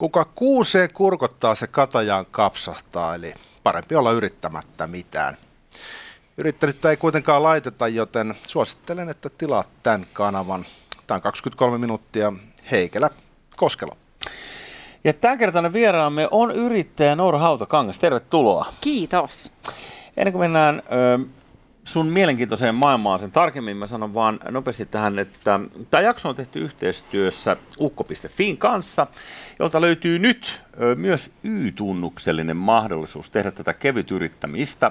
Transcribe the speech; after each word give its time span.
Kuka 0.00 0.24
kuusee 0.34 0.88
kurkottaa, 0.88 1.54
se 1.54 1.66
katajaan 1.66 2.26
kapsahtaa, 2.30 3.14
eli 3.14 3.34
parempi 3.62 3.94
olla 3.94 4.12
yrittämättä 4.12 4.86
mitään. 4.86 5.36
Yrittänyttä 6.36 6.90
ei 6.90 6.96
kuitenkaan 6.96 7.42
laiteta, 7.42 7.88
joten 7.88 8.34
suosittelen, 8.46 9.08
että 9.08 9.30
tilaat 9.38 9.68
tämän 9.82 10.06
kanavan. 10.12 10.66
Tämä 11.06 11.16
on 11.16 11.22
23 11.22 11.78
minuuttia 11.78 12.32
Heikelä 12.70 13.10
Koskelo. 13.56 13.96
Ja 15.04 15.12
tämänkertainen 15.12 15.72
vieraamme 15.72 16.28
on 16.30 16.50
yrittäjä 16.50 17.16
Noora 17.16 17.38
Hautakangas. 17.38 17.98
Tervetuloa. 17.98 18.66
Kiitos. 18.80 19.52
Ennen 20.16 20.32
kuin 20.32 20.42
mennään 20.42 20.82
ö, 20.92 21.18
sun 21.84 22.06
mielenkiintoiseen 22.06 22.74
maailmaan 22.74 23.20
sen 23.20 23.30
tarkemmin, 23.30 23.76
mä 23.76 23.86
sanon 23.86 24.14
vaan 24.14 24.40
nopeasti 24.50 24.86
tähän, 24.86 25.18
että 25.18 25.60
tämä 25.90 26.02
jakso 26.02 26.28
on 26.28 26.34
tehty 26.34 26.58
yhteistyössä 26.58 27.56
ukko.fin 27.80 28.58
kanssa, 28.58 29.06
jolta 29.58 29.80
löytyy 29.80 30.18
nyt 30.18 30.62
myös 30.96 31.30
Y-tunnuksellinen 31.44 32.56
mahdollisuus 32.56 33.30
tehdä 33.30 33.50
tätä 33.50 33.72
kevytyrittämistä. 33.72 34.90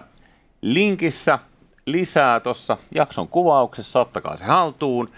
Linkissä 0.61 1.39
lisää 1.85 2.39
tuossa 2.39 2.77
jakson 2.95 3.27
kuvauksessa, 3.27 3.99
ottakaa 3.99 4.37
se 4.37 4.45
haltuun. 4.45 5.09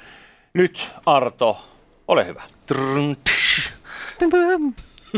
Nyt 0.53 0.91
Arto, 1.05 1.65
ole 2.07 2.25
hyvä. 2.25 2.43
Trrn, 2.65 3.15
tsch. 3.23 3.71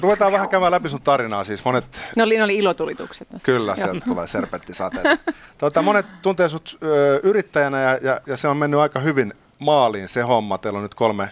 Ruvetaan 0.02 0.32
vähän 0.32 0.50
käymään 0.50 0.72
läpi 0.72 0.90
sun 0.90 1.02
tarinaa. 1.02 1.44
Siis 1.44 1.66
monet, 1.66 2.02
Ne 2.16 2.24
oli, 2.24 2.38
ne 2.38 2.44
oli 2.44 2.58
ilotulitukset. 2.58 3.30
tässä. 3.30 3.46
kyllä, 3.46 3.76
sieltä 3.76 4.06
tulee 4.06 4.28
serpenttisateet. 4.28 5.20
Tuota, 5.58 5.82
monet 5.82 6.06
tuntee 6.22 6.50
sut 6.50 6.78
ö, 6.84 7.20
yrittäjänä 7.24 7.82
ja, 7.82 8.00
ja, 8.02 8.22
ja, 8.28 8.38
se 8.38 8.48
on 8.48 8.58
mennyt 8.58 8.80
aika 8.80 9.00
hyvin 9.00 9.34
maaliin 9.60 10.08
se 10.08 10.22
homma. 10.22 10.58
Teillä 10.58 10.78
on 10.78 10.84
nyt 10.84 10.96
kolme, 10.96 11.30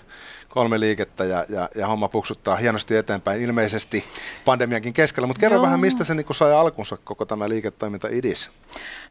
kolme 0.49 0.79
liikettä 0.79 1.23
ja, 1.25 1.45
ja, 1.49 1.69
ja 1.75 1.87
homma 1.87 2.07
puksuttaa 2.07 2.55
hienosti 2.55 2.95
eteenpäin, 2.95 3.41
ilmeisesti 3.41 4.03
pandemiankin 4.45 4.93
keskellä. 4.93 5.27
Mutta 5.27 5.39
kerro 5.39 5.55
Joo. 5.57 5.63
vähän, 5.65 5.79
mistä 5.79 6.03
se 6.03 6.15
niin 6.15 6.25
sai 6.31 6.53
alkunsa 6.53 6.97
koko 7.03 7.25
tämä 7.25 7.49
liiketoiminta 7.49 8.07
idis? 8.11 8.49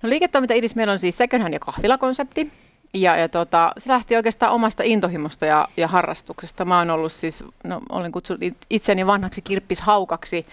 No 0.03 0.09
liiketoiminta 0.09 0.55
idis 0.55 0.75
meillä 0.77 0.93
on 0.93 0.99
siis 0.99 1.19
second 1.19 1.43
hand 1.43 1.55
ja 1.55 1.61
kahvilakonsepti. 1.61 2.53
Ja, 2.95 3.17
ja 3.17 3.29
tota, 3.29 3.73
se 3.79 3.93
lähti 3.93 4.17
oikeastaan 4.17 4.53
omasta 4.53 4.83
intohimosta 4.83 5.47
ja, 5.47 5.69
ja 5.77 5.89
harrastuksesta. 5.89 6.65
Mä 6.65 6.79
oon 6.79 6.91
ollut 6.91 7.13
siis, 7.13 7.45
no 7.65 7.81
olen 7.89 8.13
kutsunut 8.13 8.43
it- 8.43 8.67
itseni 8.71 9.07
vanhaksi 9.07 9.43
kirppishaukaksi, 9.43 10.47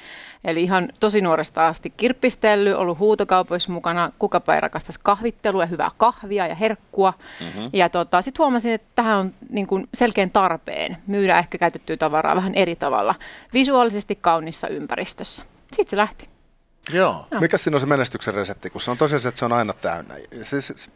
eli 0.44 0.64
ihan 0.64 0.90
tosi 1.00 1.22
nuoresta 1.22 1.68
asti 1.68 1.94
kirppistellyt, 1.98 2.76
ollut 2.76 3.00
huutokaupoissa 3.00 3.72
mukana, 3.72 4.12
kukapa 4.20 4.56
ei 4.56 4.62
rakastaisi 4.62 5.00
kahvittelua 5.04 5.64
ja 5.64 5.68
hyvää 5.68 5.92
kahvia 5.98 6.48
ja 6.48 6.56
herkkua. 6.56 7.14
Mm-hmm. 7.42 7.70
Ja 7.74 7.90
tota, 7.90 8.22
sitten 8.22 8.44
huomasin, 8.44 8.74
että 8.74 8.88
tähän 8.96 9.18
on 9.18 9.34
niin 9.50 9.68
kuin 9.68 9.88
selkeän 9.94 10.32
tarpeen 10.32 10.98
myydä 11.08 11.40
ehkä 11.40 11.58
käytettyä 11.58 11.98
tavaraa 11.98 12.36
vähän 12.36 12.56
eri 12.56 12.76
tavalla, 12.76 13.16
visuaalisesti 13.54 14.16
kaunissa 14.16 14.68
ympäristössä. 14.68 15.44
Sitten 15.74 15.90
se 15.90 15.98
lähti. 15.98 16.37
Joo. 16.94 17.26
Mikä 17.40 17.58
siinä 17.58 17.76
on 17.76 17.80
se 17.82 17.86
menestyksen 17.86 18.34
resepti, 18.34 18.70
kun 18.70 18.82
se 18.82 18.92
on 18.92 18.98
tosiaan 18.98 19.22
se, 19.22 19.30
että 19.30 19.40
se 19.40 19.46
on 19.46 19.54
aina 19.54 19.74
täynnä. 19.74 20.16
Siis, 20.42 20.90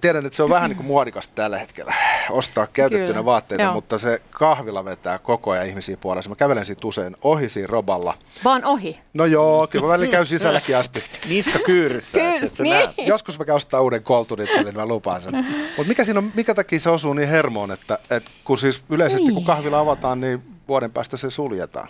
tiedän, 0.00 0.26
että 0.26 0.36
se 0.36 0.42
on 0.42 0.50
vähän 0.50 0.70
niin 0.70 0.76
kuin 0.76 0.86
muodikasta 0.86 1.32
tällä 1.34 1.58
hetkellä 1.58 1.94
ostaa 2.30 2.66
käytettynä 2.66 3.06
Kyllä, 3.06 3.24
vaatteita, 3.24 3.64
joo. 3.64 3.72
mutta 3.74 3.98
se 3.98 4.22
kahvila 4.30 4.84
vetää 4.84 5.18
koko 5.18 5.50
ajan 5.50 5.66
ihmisiä 5.66 5.96
puolella. 5.96 6.28
Mä 6.28 6.34
kävelen 6.36 6.64
siitä 6.64 6.86
usein 6.86 7.16
ohi 7.22 7.48
siinä 7.48 7.66
roballa. 7.66 8.14
Vaan 8.44 8.64
ohi. 8.64 9.00
No 9.14 9.24
joo, 9.26 9.66
kyllä 9.66 9.84
mä 9.84 9.92
välillä 9.92 10.10
käyn 10.12 10.26
sisälläkin 10.26 10.76
asti. 10.76 11.02
Niska 11.28 11.58
kyyryssä, 11.58 12.18
Kyllä, 12.18 12.34
että 12.34 12.46
et 12.46 12.54
sä 12.54 12.62
niin. 12.62 12.74
näet. 12.74 12.90
Joskus 12.98 13.38
mä 13.38 13.44
käyn 13.44 13.56
ostaa 13.56 13.80
uuden 13.80 14.02
koltunitsellin, 14.02 14.64
niin 14.64 14.76
mä 14.76 14.86
lupaan 14.86 15.20
sen. 15.20 15.34
Mutta 15.76 15.88
mikä 15.88 16.04
siinä 16.04 16.18
on, 16.18 16.32
mikä 16.34 16.54
takia 16.54 16.80
se 16.80 16.90
osuu 16.90 17.12
niin 17.12 17.28
hermoon, 17.28 17.70
että, 17.72 17.98
että 18.10 18.30
kun 18.44 18.58
siis 18.58 18.84
yleisesti 18.90 19.24
kun 19.26 19.34
Niin. 19.34 19.44
kahvila 19.46 19.78
avataan, 19.78 20.20
niin 20.20 20.42
vuoden 20.68 20.90
päästä 20.90 21.16
se 21.16 21.30
suljetaan. 21.30 21.88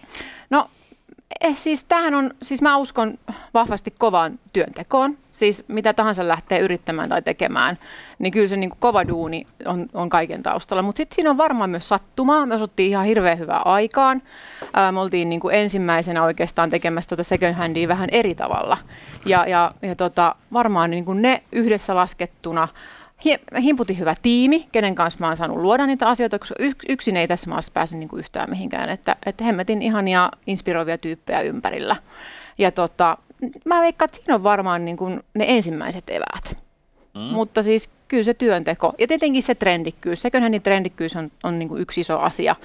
No 0.50 0.70
eh, 1.40 1.56
siis 1.56 1.84
tämähän 1.84 2.14
on, 2.14 2.30
siis 2.42 2.62
mä 2.62 2.76
uskon 2.76 3.18
vahvasti 3.54 3.92
kovaan 3.98 4.38
työntekoon. 4.52 5.18
Siis 5.30 5.64
mitä 5.68 5.92
tahansa 5.92 6.28
lähtee 6.28 6.58
yrittämään 6.58 7.08
tai 7.08 7.22
tekemään, 7.22 7.78
niin 8.18 8.32
kyllä 8.32 8.48
se 8.48 8.56
niin 8.56 8.70
kuin 8.70 8.80
kova 8.80 9.08
duuni 9.08 9.46
on, 9.64 9.86
on 9.94 10.08
kaiken 10.08 10.42
taustalla. 10.42 10.82
Mutta 10.82 10.96
sitten 10.96 11.14
siinä 11.14 11.30
on 11.30 11.38
varmaan 11.38 11.70
myös 11.70 11.88
sattumaa. 11.88 12.46
Me 12.46 12.54
osuttiin 12.54 12.90
ihan 12.90 13.04
hirveän 13.04 13.38
hyvää 13.38 13.58
aikaan. 13.58 14.22
Ää, 14.74 14.92
me 14.92 15.00
oltiin 15.00 15.28
niin 15.28 15.40
kuin 15.40 15.54
ensimmäisenä 15.54 16.24
oikeastaan 16.24 16.70
tekemässä 16.70 17.08
tuota 17.08 17.24
second 17.24 17.54
handia 17.54 17.88
vähän 17.88 18.08
eri 18.12 18.34
tavalla. 18.34 18.78
Ja, 19.26 19.46
ja, 19.48 19.70
ja 19.82 19.94
tota, 19.94 20.34
varmaan 20.52 20.90
niin 20.90 21.04
kuin 21.04 21.22
ne 21.22 21.42
yhdessä 21.52 21.96
laskettuna 21.96 22.68
Himputin 23.62 23.98
hyvä 23.98 24.14
tiimi, 24.22 24.68
kenen 24.72 24.94
kanssa 24.94 25.20
mä 25.20 25.26
oon 25.26 25.36
saanut 25.36 25.58
luoda 25.58 25.86
niitä 25.86 26.08
asioita, 26.08 26.38
koska 26.38 26.54
yk- 26.58 26.84
yksin 26.88 27.16
ei 27.16 27.28
tässä 27.28 27.50
maassa 27.50 27.72
pääse 27.74 27.96
niin 27.96 28.08
kuin 28.08 28.20
yhtään 28.20 28.50
mihinkään. 28.50 28.88
Että, 28.88 29.16
että 29.26 29.44
hemmetin 29.44 29.82
ihania 29.82 30.30
inspiroivia 30.46 30.98
tyyppejä 30.98 31.40
ympärillä. 31.40 31.96
Ja 32.58 32.72
tota, 32.72 33.18
mä 33.64 33.80
veikkaan, 33.80 34.06
että 34.06 34.16
siinä 34.16 34.34
on 34.34 34.42
varmaan 34.42 34.84
niin 34.84 34.96
kuin 34.96 35.20
ne 35.34 35.44
ensimmäiset 35.48 36.10
eväät. 36.10 36.56
Mm. 37.14 37.20
Mutta 37.20 37.62
siis 37.62 37.90
kyllä 38.08 38.24
se 38.24 38.34
työnteko 38.34 38.94
ja 38.98 39.06
tietenkin 39.06 39.42
se 39.42 39.54
trendikkyys, 39.54 40.22
second 40.22 40.60
trendikkyys 40.60 41.16
on, 41.16 41.30
on 41.42 41.58
niin 41.58 41.68
kuin 41.68 41.82
yksi 41.82 42.00
iso 42.00 42.18
asia. 42.18 42.56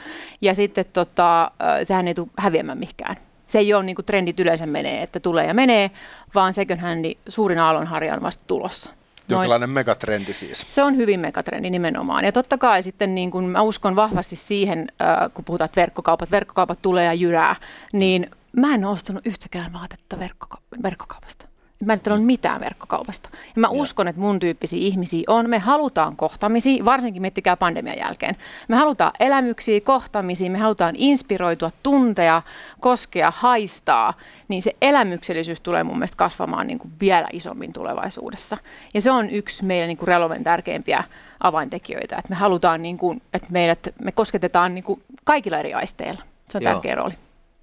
Ja 0.41 0.53
sitten 0.53 0.85
tota, 0.93 1.51
sehän 1.83 2.07
ei 2.07 2.13
tule 2.13 2.27
häviämään 2.37 2.77
mihinkään. 2.77 3.15
Se 3.45 3.59
ei 3.59 3.73
ole 3.73 3.83
niin 3.83 3.95
kuin 3.95 4.05
trendit 4.05 4.39
yleensä 4.39 4.65
menee, 4.65 5.01
että 5.01 5.19
tulee 5.19 5.47
ja 5.47 5.53
menee, 5.53 5.91
vaan 6.35 6.53
second 6.53 6.79
hand 6.79 7.05
suurin 7.27 7.59
aallonharja 7.59 8.13
on 8.13 8.21
vasta 8.21 8.43
tulossa. 8.47 8.98
Jonkinlainen 9.29 9.69
megatrendi 9.69 10.33
siis. 10.33 10.65
se 10.69 10.83
on 10.83 10.97
hyvin 10.97 11.19
megatrendi 11.19 11.69
nimenomaan. 11.69 12.25
Ja 12.25 12.31
totta 12.31 12.57
kai 12.57 12.83
sitten 12.83 13.15
niin 13.15 13.31
kun 13.31 13.45
mä 13.45 13.61
uskon 13.61 13.95
vahvasti 13.95 14.35
siihen, 14.35 14.87
äh, 15.01 15.33
kun 15.33 15.45
puhutaan, 15.45 15.65
että 15.65 15.81
verkkokaupat, 15.81 16.31
verkkokaupat 16.31 16.81
tulee 16.81 17.05
ja 17.05 17.13
jyrää, 17.13 17.55
niin 17.93 18.31
mä 18.51 18.73
en 18.73 18.85
ole 18.85 18.93
ostanut 18.93 19.27
yhtäkään 19.27 19.73
vaatetta 19.73 20.15
verkkoka- 20.19 20.61
verkkokaupasta. 20.83 21.48
Mä 21.85 21.93
en 21.93 21.99
ole 22.09 22.19
mitään 22.19 22.61
verkkokaupasta. 22.61 23.29
Ja 23.33 23.61
mä 23.61 23.67
uskon, 23.67 24.07
että 24.07 24.21
mun 24.21 24.39
tyyppisiä 24.39 24.79
ihmisiä 24.79 25.23
on. 25.27 25.49
Me 25.49 25.59
halutaan 25.59 26.15
kohtamisia, 26.15 26.85
varsinkin 26.85 27.21
miettikää 27.21 27.57
pandemian 27.57 27.97
jälkeen. 27.97 28.35
Me 28.67 28.75
halutaan 28.75 29.11
elämyksiä, 29.19 29.81
kohtamisia, 29.81 30.49
me 30.49 30.57
halutaan 30.57 30.95
inspiroitua, 30.97 31.71
tuntea, 31.83 32.41
koskea, 32.79 33.31
haistaa. 33.35 34.13
Niin 34.47 34.61
se 34.61 34.73
elämyksellisyys 34.81 35.61
tulee 35.61 35.83
mun 35.83 35.97
mielestä 35.97 36.17
kasvamaan 36.17 36.67
niin 36.67 36.79
kuin 36.79 36.91
vielä 36.99 37.27
isommin 37.33 37.73
tulevaisuudessa. 37.73 38.57
Ja 38.93 39.01
se 39.01 39.11
on 39.11 39.29
yksi 39.29 39.65
meidän 39.65 39.87
niin 39.87 39.97
kuin 39.97 40.07
Reloven 40.07 40.43
tärkeimpiä 40.43 41.03
avaintekijöitä, 41.39 42.15
että 42.17 42.29
me 42.29 42.35
halutaan, 42.35 42.81
niin 42.81 42.97
kuin, 42.97 43.21
että 43.33 43.47
meidät, 43.51 43.87
me 44.01 44.11
kosketetaan 44.11 44.75
niin 44.75 44.83
kuin 44.83 45.03
kaikilla 45.23 45.57
eri 45.57 45.73
aisteilla. 45.73 46.21
Se 46.49 46.57
on 46.57 46.63
Joo. 46.63 46.73
tärkeä 46.73 46.95
rooli. 46.95 47.13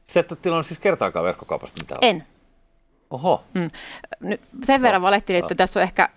Sä 0.06 0.20
et 0.20 0.32
ole 0.32 0.38
tilannut 0.42 0.66
siis 0.66 0.80
kertaakaan 0.80 1.24
verkkokaupasta 1.24 1.80
mitään? 1.80 1.98
En. 2.02 2.26
Oho. 3.10 3.44
Mm. 3.54 3.70
Nyt 4.20 4.40
sen 4.64 4.82
verran 4.82 5.02
valehtelin, 5.02 5.38
että 5.38 5.54
tässä 5.54 5.80
on 5.80 5.84
ehkä 5.84 6.08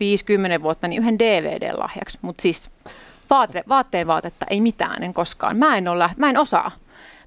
50 0.00 0.62
vuotta 0.62 0.88
niin 0.88 1.02
yhden 1.02 1.18
DVD-lahjaksi, 1.18 2.18
mutta 2.22 2.42
siis 2.42 2.70
vaate, 3.30 3.64
vaatteen 3.68 4.06
vaatetta 4.06 4.46
ei 4.50 4.60
mitään, 4.60 5.02
en 5.02 5.14
koskaan. 5.14 5.56
Mä 5.56 5.76
en, 5.76 5.88
ole, 5.88 6.10
mä 6.16 6.30
en 6.30 6.38
osaa. 6.38 6.70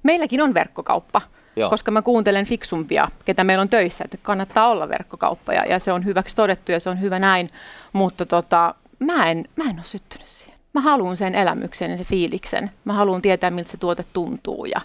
Meilläkin 0.02 0.42
on 0.42 0.54
verkkokauppa, 0.54 1.20
Joo. 1.56 1.70
koska 1.70 1.90
mä 1.90 2.02
kuuntelen 2.02 2.46
fiksumpia, 2.46 3.08
ketä 3.24 3.44
meillä 3.44 3.62
on 3.62 3.68
töissä, 3.68 4.04
että 4.04 4.18
kannattaa 4.22 4.68
olla 4.68 4.88
verkkokauppa 4.88 5.52
ja, 5.52 5.64
ja 5.64 5.78
se 5.78 5.92
on 5.92 6.04
hyväksi 6.04 6.36
todettu 6.36 6.72
ja 6.72 6.80
se 6.80 6.90
on 6.90 7.00
hyvä 7.00 7.18
näin, 7.18 7.50
mutta 7.92 8.26
tota, 8.26 8.74
mä, 8.98 9.30
en, 9.30 9.44
mä 9.56 9.64
en 9.64 9.76
ole 9.76 9.84
syttynyt 9.84 10.26
siihen. 10.26 10.60
Mä 10.74 10.80
haluan 10.80 11.16
sen 11.16 11.34
elämyksen 11.34 11.90
ja 11.90 11.96
sen 11.96 12.06
fiiliksen. 12.06 12.70
Mä 12.84 12.92
haluan 12.92 13.22
tietää, 13.22 13.50
miltä 13.50 13.70
se 13.70 13.76
tuote 13.76 14.04
tuntuu 14.12 14.64
ja, 14.64 14.80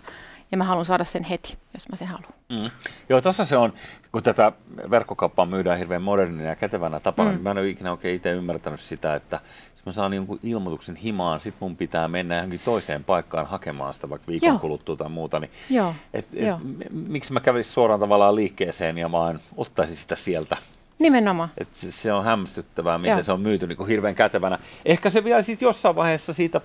ja 0.51 0.57
mä 0.57 0.63
haluan 0.63 0.85
saada 0.85 1.03
sen 1.03 1.23
heti, 1.23 1.57
jos 1.73 1.89
mä 1.89 1.95
sen 1.95 2.07
haluan. 2.07 2.34
Mm. 2.49 2.69
Joo, 3.09 3.21
tuossa 3.21 3.45
se 3.45 3.57
on, 3.57 3.73
kun 4.11 4.23
tätä 4.23 4.51
verkkokauppaa 4.91 5.45
myydään 5.45 5.77
hirveän 5.77 6.01
modernina 6.01 6.49
ja 6.49 6.55
kätevänä 6.55 6.99
tapana, 6.99 7.29
mm. 7.29 7.35
niin 7.35 7.43
mä 7.43 7.51
en 7.51 7.57
ole 7.57 7.69
ikinä 7.69 7.91
oikein 7.91 8.15
itse 8.15 8.31
ymmärtänyt 8.31 8.79
sitä, 8.79 9.15
että 9.15 9.39
jos 9.75 9.85
mä 9.85 9.91
saan 9.91 10.13
jonkun 10.13 10.39
ilmoituksen 10.43 10.95
himaan, 10.95 11.41
sit 11.41 11.55
mun 11.59 11.75
pitää 11.75 12.07
mennä 12.07 12.35
johonkin 12.35 12.59
toiseen 12.59 13.03
paikkaan 13.03 13.47
hakemaan 13.47 13.93
sitä 13.93 14.09
vaikka 14.09 14.27
viikon 14.27 14.49
Joo. 14.49 14.59
kuluttua 14.59 14.95
tai 14.95 15.09
muuta, 15.09 15.39
niin 15.39 15.51
Joo, 15.69 15.95
et, 16.13 16.27
et, 16.33 16.45
joo. 16.47 16.59
miksi 16.91 17.33
mä 17.33 17.39
kävisin 17.39 17.73
suoraan 17.73 17.99
tavallaan 17.99 18.35
liikkeeseen 18.35 18.97
ja 18.97 19.11
vaan 19.11 19.39
ottaisin 19.57 19.95
sitä 19.95 20.15
sieltä. 20.15 20.57
Nimenomaan. 20.99 21.49
Et 21.57 21.67
se, 21.73 21.91
se 21.91 22.13
on 22.13 22.23
hämmästyttävää, 22.23 22.97
miten 22.97 23.11
Joo. 23.11 23.23
se 23.23 23.31
on 23.31 23.41
myyty 23.41 23.67
niin 23.67 23.77
kuin 23.77 23.89
hirveän 23.89 24.15
kätevänä. 24.15 24.59
Ehkä 24.85 25.09
se 25.09 25.23
vielä 25.23 25.41
sitten 25.41 25.65
jossain 25.65 25.95
vaiheessa 25.95 26.33
siitä, 26.33 26.61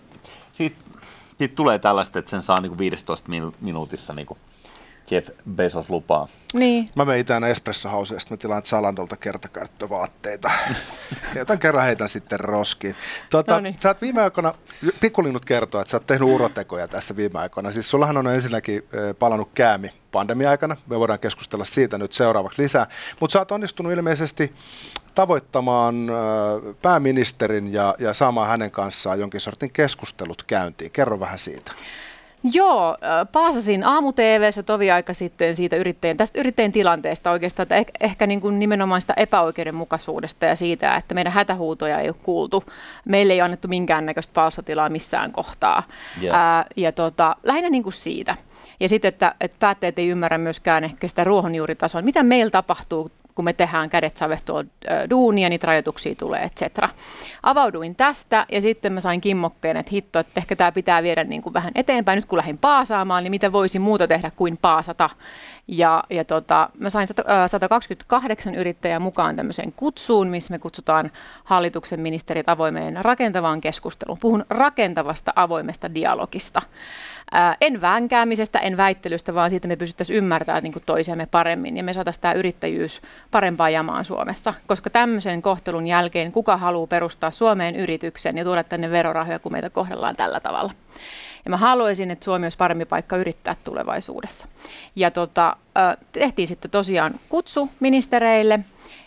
siitä, 0.52 0.76
siitä 1.38 1.54
tulee 1.54 1.78
tällaista, 1.78 2.18
että 2.18 2.30
sen 2.30 2.42
saa 2.42 2.60
niin 2.60 2.70
kuin 2.70 2.78
15 2.78 3.28
min- 3.28 3.54
minuutissa 3.60 4.12
niin 4.14 4.26
kuin 4.26 4.38
Jeff 5.10 5.28
Bezos 5.50 5.90
lupaa. 5.90 6.28
Niin. 6.54 6.88
Mä 6.94 7.04
menen 7.04 7.20
itään 7.20 7.44
Espresso 7.44 7.88
House 7.88 8.14
ja 8.14 8.20
sitten 8.20 8.36
mä 8.36 8.40
tilaan 8.40 8.62
Zalandolta 8.62 9.16
kertakäyttövaatteita. 9.16 10.50
Jotan 11.38 11.58
kerran 11.58 11.84
heitän 11.84 12.08
sitten 12.08 12.40
roskiin. 12.40 12.96
Tuota, 13.30 13.54
Noniin. 13.54 13.74
sä 13.82 13.88
oot 13.88 14.02
viime 14.02 14.22
aikoina, 14.22 14.54
pikkulinnut 15.00 15.44
kertoo, 15.44 15.80
että 15.80 15.90
sä 15.90 15.96
oot 15.96 16.06
tehnyt 16.06 16.28
urotekoja 16.28 16.88
tässä 16.88 17.16
viime 17.16 17.38
aikoina. 17.38 17.72
Siis 17.72 17.90
sullahan 17.90 18.16
on 18.16 18.26
ensinnäkin 18.26 18.82
palannut 19.18 19.50
käämi 19.54 19.90
pandemia-aikana. 20.12 20.76
Me 20.86 20.98
voidaan 20.98 21.18
keskustella 21.18 21.64
siitä 21.64 21.98
nyt 21.98 22.12
seuraavaksi 22.12 22.62
lisää. 22.62 22.86
Mutta 23.20 23.32
sä 23.32 23.38
oot 23.38 23.52
onnistunut 23.52 23.92
ilmeisesti 23.92 24.52
tavoittamaan 25.14 26.10
pääministerin 26.82 27.72
ja, 27.72 27.94
ja 27.98 28.12
saamaan 28.12 28.48
hänen 28.48 28.70
kanssaan 28.70 29.20
jonkin 29.20 29.40
sortin 29.40 29.70
keskustelut 29.70 30.42
käyntiin. 30.42 30.90
Kerro 30.90 31.20
vähän 31.20 31.38
siitä. 31.38 31.72
Joo, 32.42 32.96
paasasin 33.32 33.84
aamu 33.84 34.12
TVssä 34.12 34.62
tovi 34.62 34.90
aika 34.90 35.14
sitten 35.14 35.56
siitä 35.56 35.76
yrittäjän, 35.76 36.16
tästä 36.16 36.40
yrittäjän 36.40 36.72
tilanteesta 36.72 37.30
oikeastaan, 37.30 37.64
että 37.64 37.74
ehkä, 37.74 37.92
ehkä 38.00 38.26
niin 38.26 38.40
kuin 38.40 38.58
nimenomaan 38.58 39.00
sitä 39.00 39.14
epäoikeudenmukaisuudesta 39.16 40.46
ja 40.46 40.56
siitä, 40.56 40.96
että 40.96 41.14
meidän 41.14 41.32
hätähuutoja 41.32 42.00
ei 42.00 42.08
ole 42.08 42.16
kuultu. 42.22 42.64
Meille 43.04 43.32
ei 43.32 43.40
annettu 43.40 43.68
minkäännäköistä 43.68 44.34
pausatilaa 44.34 44.88
missään 44.88 45.32
kohtaa. 45.32 45.82
Yeah. 46.22 46.40
Ää, 46.40 46.64
ja 46.76 46.92
tota, 46.92 47.36
lähinnä 47.42 47.70
niin 47.70 47.82
kuin 47.82 47.92
siitä. 47.92 48.36
Ja 48.80 48.88
sitten, 48.88 49.08
että, 49.08 49.34
että 49.40 49.56
päättäjät 49.60 49.98
ei 49.98 50.08
ymmärrä 50.08 50.38
myöskään 50.38 50.84
ehkä 50.84 51.08
sitä 51.08 51.24
ruohonjuuritasoa, 51.24 52.02
mitä 52.02 52.22
meillä 52.22 52.50
tapahtuu 52.50 53.10
kun 53.34 53.44
me 53.44 53.52
tehdään 53.52 53.90
kädet 53.90 54.16
savehtua 54.16 54.64
duunia, 55.10 55.48
niitä 55.48 55.66
rajoituksia 55.66 56.14
tulee, 56.14 56.42
etc. 56.42 56.88
Avauduin 57.42 57.96
tästä 57.96 58.46
ja 58.52 58.62
sitten 58.62 58.92
mä 58.92 59.00
sain 59.00 59.20
kimmokkeen, 59.20 59.76
että 59.76 59.90
hitto, 59.92 60.18
että 60.18 60.32
ehkä 60.36 60.56
tämä 60.56 60.72
pitää 60.72 61.02
viedä 61.02 61.24
niin 61.24 61.42
kuin 61.42 61.52
vähän 61.52 61.72
eteenpäin. 61.74 62.16
Nyt 62.16 62.26
kun 62.26 62.36
lähdin 62.36 62.58
paasaamaan, 62.58 63.24
niin 63.24 63.30
mitä 63.30 63.52
voisi 63.52 63.78
muuta 63.78 64.06
tehdä 64.06 64.30
kuin 64.36 64.58
paasata. 64.62 65.10
Ja, 65.72 66.04
ja 66.10 66.24
tota, 66.24 66.70
mä 66.78 66.90
sain 66.90 67.08
128 67.46 68.54
yrittäjää 68.54 69.00
mukaan 69.00 69.36
tämmöiseen 69.36 69.72
kutsuun, 69.72 70.28
missä 70.28 70.54
me 70.54 70.58
kutsutaan 70.58 71.10
hallituksen 71.44 72.00
ministerit 72.00 72.48
avoimeen 72.48 73.04
rakentavaan 73.04 73.60
keskusteluun. 73.60 74.18
Puhun 74.18 74.44
rakentavasta 74.48 75.32
avoimesta 75.36 75.94
dialogista. 75.94 76.62
Ää, 77.32 77.56
en 77.60 77.80
vänkäämisestä, 77.80 78.58
en 78.58 78.76
väittelystä, 78.76 79.34
vaan 79.34 79.50
siitä 79.50 79.68
me 79.68 79.76
pystyttäisiin 79.76 80.16
ymmärtämään 80.16 80.62
niin 80.62 80.74
toisiamme 80.86 81.26
paremmin 81.26 81.76
ja 81.76 81.84
me 81.84 81.92
saataisiin 81.92 82.22
tämä 82.22 82.34
yrittäjyys 82.34 83.02
parempaa 83.30 83.70
jamaan 83.70 84.04
Suomessa. 84.04 84.54
Koska 84.66 84.90
tämmöisen 84.90 85.42
kohtelun 85.42 85.86
jälkeen 85.86 86.32
kuka 86.32 86.56
haluaa 86.56 86.86
perustaa 86.86 87.30
Suomeen 87.30 87.76
yrityksen 87.76 88.36
ja 88.38 88.44
tuoda 88.44 88.64
tänne 88.64 88.90
verorahoja, 88.90 89.38
kun 89.38 89.52
meitä 89.52 89.70
kohdellaan 89.70 90.16
tällä 90.16 90.40
tavalla. 90.40 90.72
Ja 91.44 91.50
mä 91.50 91.56
haluaisin, 91.56 92.10
että 92.10 92.24
Suomi 92.24 92.46
olisi 92.46 92.58
parempi 92.58 92.84
paikka 92.84 93.16
yrittää 93.16 93.56
tulevaisuudessa. 93.64 94.46
Ja 94.96 95.10
tota, 95.10 95.56
tehtiin 96.12 96.48
sitten 96.48 96.70
tosiaan 96.70 97.14
kutsu 97.28 97.70
ministereille 97.80 98.60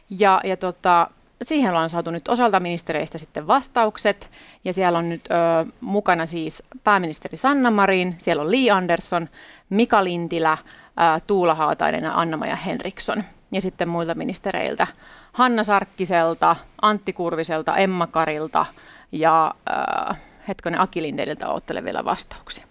ja, 0.10 0.42
ja 0.44 0.58
tota, 0.58 1.08
siihen 1.42 1.70
ollaan 1.70 1.90
saatu 1.90 2.12
nyt 2.12 2.28
osalta 2.28 2.60
ministereistä 2.60 3.18
sitten 3.18 3.48
vastaukset, 3.48 4.30
ja 4.66 4.74
siellä 4.74 5.00
on 5.00 5.10
nyt 5.10 5.22
ö, 5.32 5.72
mukana 5.82 6.26
siis 6.26 6.64
pääministeri 6.84 7.38
Sanna 7.38 7.72
Marin, 7.72 8.16
siellä 8.18 8.42
on 8.42 8.52
Li 8.52 8.72
Andersson, 8.72 9.30
Mika 9.70 10.04
Lintilä, 10.04 10.58
ö, 10.64 11.20
Tuula 11.28 11.56
Haatainen 11.56 12.04
ja 12.04 12.12
Anna-Maja 12.16 12.56
Henriksson. 12.56 13.24
Ja 13.52 13.62
sitten 13.62 13.90
muilta 13.90 14.16
ministereiltä 14.16 14.88
Hanna 15.34 15.64
Sarkkiselta, 15.64 16.56
Antti 16.82 17.14
Kurviselta, 17.14 17.78
Emma 17.78 18.08
Karilta 18.08 18.66
ja 19.12 19.54
ö, 19.70 20.14
hetkonen 20.48 20.80
Aki 20.82 21.02
Lindeliltä 21.02 21.50
odottelen 21.50 21.86
vielä 21.86 22.06
vastauksia. 22.06 22.66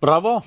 Bravo. 0.00 0.42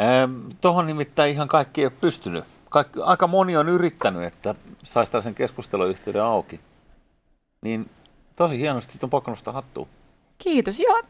Ähm, 0.00 0.40
Tuohon 0.60 0.86
nimittäin 0.86 1.32
ihan 1.32 1.48
kaikki 1.48 1.80
ei 1.80 1.86
ole 1.86 1.92
pystynyt 2.00 2.44
kaikki, 2.72 3.00
aika 3.02 3.26
moni 3.26 3.56
on 3.56 3.68
yrittänyt, 3.68 4.22
että 4.22 4.54
saisi 4.82 5.12
tällaisen 5.12 5.34
keskusteluyhteyden 5.34 6.22
auki. 6.22 6.60
Niin 7.62 7.90
tosi 8.36 8.58
hienosti, 8.58 8.92
että 8.94 9.06
on 9.06 9.10
pakko 9.10 9.30
nostaa 9.30 9.54
hattua. 9.54 9.86
Kiitos, 10.38 10.78
joo. 10.78 11.02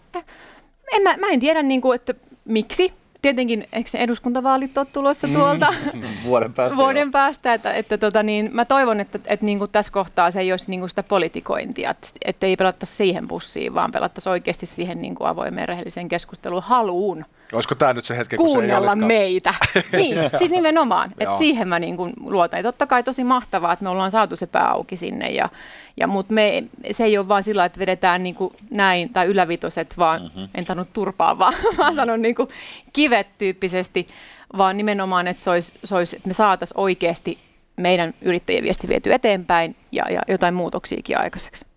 En, 0.92 1.02
mä, 1.02 1.16
mä 1.16 1.26
en 1.26 1.40
tiedä, 1.40 1.62
niin 1.62 1.80
kuin, 1.80 1.94
että 1.94 2.14
miksi. 2.44 2.94
Tietenkin, 3.22 3.66
eikö 3.72 3.90
se 3.90 3.98
eduskuntavaalit 3.98 4.78
ole 4.78 4.86
tulossa 4.92 5.26
mm. 5.26 5.34
tuolta? 5.34 5.74
Vuoden 6.24 6.52
päästä. 6.52 6.76
Vuoden 6.76 7.02
joo. 7.02 7.10
päästä, 7.10 7.54
että, 7.54 7.72
että 7.72 7.98
tota, 7.98 8.22
niin, 8.22 8.50
mä 8.52 8.64
toivon, 8.64 9.00
että, 9.00 9.18
että 9.26 9.46
niin 9.46 9.58
kuin 9.58 9.70
tässä 9.70 9.92
kohtaa 9.92 10.30
se 10.30 10.40
ei 10.40 10.52
olisi 10.52 10.70
niin 10.70 10.80
kuin 10.80 10.90
sitä 10.90 11.02
politikointia, 11.02 11.90
että, 11.90 12.08
että 12.24 12.46
ei 12.46 12.56
pelattaisi 12.56 12.96
siihen 12.96 13.28
bussiin, 13.28 13.74
vaan 13.74 13.92
pelattaisi 13.92 14.28
oikeasti 14.28 14.66
siihen 14.66 14.98
niin 14.98 15.14
kuin 15.14 15.28
avoimeen 15.28 15.68
rehelliseen 15.68 16.08
keskusteluun 16.08 16.62
haluun. 16.62 17.24
Olisiko 17.52 17.74
tämä 17.74 17.92
nyt 17.92 18.04
se 18.04 18.16
hetki, 18.16 18.36
kun 18.36 18.46
Kuunnella 18.46 18.92
se 18.92 18.98
ei 18.98 19.06
meitä. 19.06 19.54
niin, 19.92 20.16
siis 20.38 20.50
nimenomaan. 20.50 21.10
että 21.18 21.38
siihen 21.38 21.68
mä 21.68 21.78
niin 21.78 21.96
kuin 21.96 22.12
luotan. 22.20 22.58
Ja 22.58 22.62
totta 22.62 22.86
kai 22.86 23.02
tosi 23.02 23.24
mahtavaa, 23.24 23.72
että 23.72 23.82
me 23.82 23.88
ollaan 23.88 24.10
saatu 24.10 24.36
se 24.36 24.46
pää 24.46 24.70
auki 24.70 24.96
sinne. 24.96 25.30
Ja, 25.30 25.48
ja, 25.96 26.06
Mutta 26.06 26.34
me, 26.34 26.64
se 26.90 27.04
ei 27.04 27.18
ole 27.18 27.28
vaan 27.28 27.42
sillä, 27.42 27.64
että 27.64 27.78
vedetään 27.78 28.22
niin 28.22 28.34
kuin 28.34 28.54
näin, 28.70 29.12
tai 29.12 29.26
ylävitoset, 29.26 29.94
vaan 29.98 30.22
mm-hmm. 30.22 30.48
en 30.54 30.64
tannut 30.64 30.92
turpaa, 30.92 31.38
vaan, 31.38 31.54
vaan 31.78 31.94
sanon 31.94 32.22
niin 32.22 32.34
kuin 32.34 32.48
kivet 32.92 33.26
tyyppisesti, 33.38 34.08
vaan 34.56 34.76
nimenomaan, 34.76 35.28
että, 35.28 35.42
se 35.42 35.50
olisi, 35.50 35.72
se 35.84 35.94
olisi, 35.94 36.16
että 36.16 36.28
me 36.28 36.34
saataisiin 36.34 36.80
oikeasti 36.80 37.38
meidän 37.76 38.14
yrittäjien 38.22 38.64
viesti 38.64 38.88
viety 38.88 39.12
eteenpäin 39.12 39.76
ja, 39.92 40.04
ja 40.10 40.20
jotain 40.28 40.54
muutoksiakin 40.54 41.18
aikaiseksi. 41.18 41.71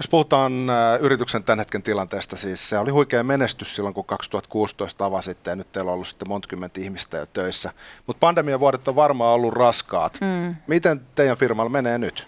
Jos 0.00 0.10
puhutaan 0.10 0.70
äh, 0.70 1.00
yrityksen 1.00 1.44
tämän 1.44 1.58
hetken 1.58 1.82
tilanteesta, 1.82 2.36
siis 2.36 2.68
se 2.68 2.78
oli 2.78 2.90
huikea 2.90 3.22
menestys 3.22 3.74
silloin, 3.74 3.94
kun 3.94 4.04
2016 4.04 5.04
avasitte 5.04 5.50
ja 5.50 5.56
nyt 5.56 5.72
teillä 5.72 5.88
on 5.88 5.94
ollut 5.94 6.08
sitten 6.08 6.28
monta 6.28 6.48
ihmistä 6.78 7.16
jo 7.16 7.26
töissä. 7.26 7.70
Mutta 8.06 8.20
pandemian 8.20 8.60
vuodet 8.60 8.88
on 8.88 8.96
varmaan 8.96 9.34
ollut 9.34 9.54
raskaat. 9.54 10.18
Mm. 10.20 10.54
Miten 10.66 11.00
teidän 11.14 11.36
firmalla 11.36 11.70
menee 11.70 11.98
nyt? 11.98 12.26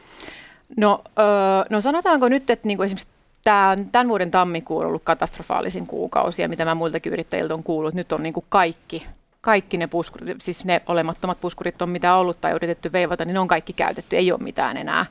No, 0.77 1.03
öö, 1.19 1.25
no 1.71 1.81
sanotaanko 1.81 2.29
nyt, 2.29 2.51
että 2.51 2.69
niinku 2.69 2.83
esimerkiksi 2.83 3.13
tämän, 3.45 3.87
tämän 3.87 4.09
vuoden 4.09 4.31
tammikuu 4.31 4.79
on 4.79 4.87
ollut 4.87 5.03
katastrofaalisin 5.05 5.87
kuukausi 5.87 6.43
ja 6.43 6.49
mitä 6.49 6.65
mä 6.65 6.75
muiltakin 6.75 7.13
yrittäjiltä 7.13 7.55
on 7.55 7.63
kuullut, 7.63 7.95
nyt 7.95 8.13
on 8.13 8.23
niinku 8.23 8.45
kaikki 8.49 9.07
kaikki 9.43 9.77
ne 9.77 9.87
puskurit, 9.87 10.41
siis 10.41 10.65
ne 10.65 10.83
olemattomat 10.87 11.41
puskurit 11.41 11.83
on 11.83 11.91
mitä 11.91 12.15
ollut 12.15 12.41
tai 12.41 12.53
yritetty 12.53 12.93
veivata, 12.93 13.25
niin 13.25 13.35
ne 13.35 13.41
on 13.41 13.49
kaikki 13.49 13.73
käytetty, 13.73 14.17
ei 14.17 14.33
ole 14.33 14.43
mitään 14.43 14.77
enää. 14.77 15.07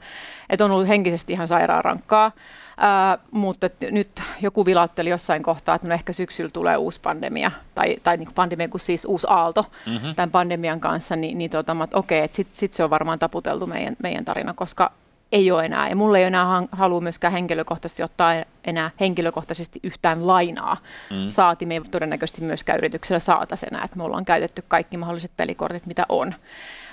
Et 0.50 0.62
on 0.62 0.72
ollut 0.72 0.88
henkisesti 0.88 1.34
ihan 1.34 1.48
sairaan 1.48 1.86
rankkaa, 1.86 2.32
ää, 2.78 3.18
mutta 3.32 3.70
nyt 3.92 4.22
joku 4.42 4.66
vilautteli 4.66 5.10
jossain 5.10 5.44
kohtaa, 5.44 5.76
että 5.76 5.88
no 5.88 5.94
ehkä 5.94 6.14
syksyllä 6.14 6.52
tulee 6.52 6.78
uusi 6.78 7.00
pandemia, 7.02 7.52
tai, 7.76 7.98
tai 8.04 8.18
niin 8.18 8.34
pandemia 8.36 8.68
kuin 8.68 8.82
siis 8.82 9.06
uusi 9.06 9.28
aalto 9.30 9.66
mm-hmm. 9.86 10.16
tämän 10.16 10.32
pandemian 10.32 10.80
kanssa, 10.80 11.16
niin, 11.16 11.38
niin 11.38 11.52
tota, 11.52 11.76
okei, 11.94 12.24
okay, 12.24 12.34
sitten 12.34 12.58
sit 12.58 12.74
se 12.74 12.84
on 12.84 12.90
varmaan 12.90 13.20
taputeltu 13.20 13.68
meidän, 13.68 13.96
meidän 14.04 14.26
tarina, 14.26 14.54
koska 14.54 14.92
ei 15.32 15.52
ole 15.52 15.66
enää. 15.66 15.90
Ja 15.90 15.96
mulla 15.96 16.18
ei 16.18 16.24
enää 16.24 16.64
halua 16.72 17.02
myöskään 17.02 17.34
henkilökohtaisesti 17.34 18.04
ottaa 18.04 18.34
enää 18.64 18.92
henkilökohtaisesti 19.00 19.80
yhtään 19.84 20.28
lainaa. 20.28 20.78
Mm. 21.10 21.28
Saati 21.28 21.66
me 21.66 21.74
ei 21.74 21.82
todennäköisesti 21.82 22.42
myöskään 22.42 22.78
yrityksellä 22.78 23.20
saatasena, 23.20 23.84
että 23.84 23.98
me 23.98 24.04
ollaan 24.04 24.26
käytetty 24.26 24.64
kaikki 24.68 24.98
mahdolliset 24.98 25.32
pelikortit, 25.38 25.86
mitä 25.86 26.06
on. 26.10 26.34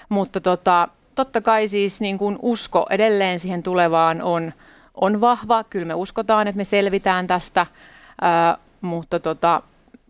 Mutta 0.08 0.40
tota, 0.40 0.88
totta 1.14 1.40
kai 1.40 1.68
siis 1.68 2.00
niin 2.00 2.18
kuin 2.18 2.38
usko 2.42 2.86
edelleen 2.90 3.38
siihen 3.38 3.62
tulevaan 3.62 4.22
on, 4.22 4.52
on 4.94 5.20
vahva. 5.20 5.64
Kyllä 5.64 5.86
me 5.86 5.94
uskotaan, 5.94 6.48
että 6.48 6.56
me 6.56 6.64
selvitään 6.64 7.26
tästä, 7.26 7.66
ää, 8.20 8.58
mutta 8.80 9.20
tota, 9.20 9.62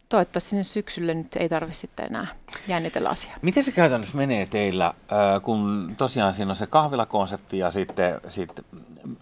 toivottavasti 0.08 0.50
sinne 0.50 0.64
syksylle 0.64 1.14
nyt 1.14 1.36
ei 1.36 1.48
tarvitse 1.48 1.80
sitten 1.80 2.06
enää 2.06 2.26
jännitellä 2.68 3.08
asiaa. 3.08 3.36
Miten 3.42 3.64
se 3.64 3.72
käytännössä 3.72 4.16
menee 4.16 4.46
teillä, 4.46 4.94
kun 5.42 5.94
tosiaan 5.98 6.34
siinä 6.34 6.50
on 6.50 6.56
se 6.56 6.66
kahvilakonsepti 6.66 7.58
ja 7.58 7.70
sitten, 7.70 8.20
sitten 8.28 8.64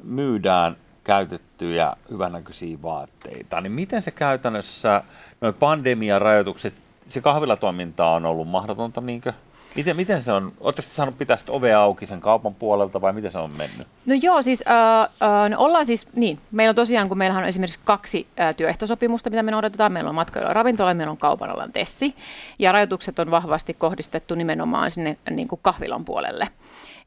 myydään 0.05 0.76
käytettyjä 1.05 1.93
hyvänäköisiä 2.11 2.83
vaatteita, 2.83 3.61
niin 3.61 3.73
miten 3.73 4.02
se 4.02 4.11
käytännössä, 4.11 5.02
noin 5.40 5.55
pandemian 5.55 6.23
rajoitukset, 6.23 6.75
se 7.09 7.21
kahvilatoiminta 7.21 8.07
on 8.07 8.26
ollut 8.26 8.49
mahdotonta 8.49 9.00
niinkö 9.00 9.33
Miten, 9.76 9.97
miten 9.97 10.23
se 10.23 10.33
on? 10.33 10.52
Oletteko 10.61 10.88
saanut 10.90 11.18
pitää 11.18 11.37
sitä 11.37 11.52
ovea 11.52 11.80
auki 11.80 12.06
sen 12.06 12.21
kaupan 12.21 12.54
puolelta 12.54 13.00
vai 13.00 13.12
miten 13.12 13.30
se 13.30 13.38
on 13.38 13.50
mennyt? 13.56 13.87
No 14.06 14.14
joo, 14.14 14.42
siis 14.42 14.64
äh, 14.68 15.02
äh, 15.02 15.50
no 15.50 15.59
ollaan 15.59 15.87
siis, 15.87 16.09
niin, 16.14 16.38
meillä 16.50 16.71
on 16.71 16.76
tosiaan, 16.76 17.09
kun 17.09 17.18
meillähän 17.18 17.42
on 17.42 17.49
esimerkiksi 17.49 17.80
kaksi 17.85 18.26
äh, 18.40 18.54
työehtosopimusta, 18.54 19.30
mitä 19.30 19.42
me 19.42 19.50
noudatetaan, 19.50 19.92
meillä 19.92 20.09
on 20.09 20.14
matkailu 20.14 20.49
ravintola 20.52 20.95
meillä 20.95 21.11
on 21.11 21.16
kaupan 21.16 21.50
alan 21.50 21.73
tessi, 21.73 22.14
ja 22.59 22.73
rajoitukset 22.73 23.18
on 23.18 23.30
vahvasti 23.30 23.75
kohdistettu 23.75 24.35
nimenomaan 24.35 24.90
sinne 24.90 25.16
niin 25.30 25.49
kuin 25.49 25.61
kahvilan 25.62 26.04
puolelle. 26.04 26.49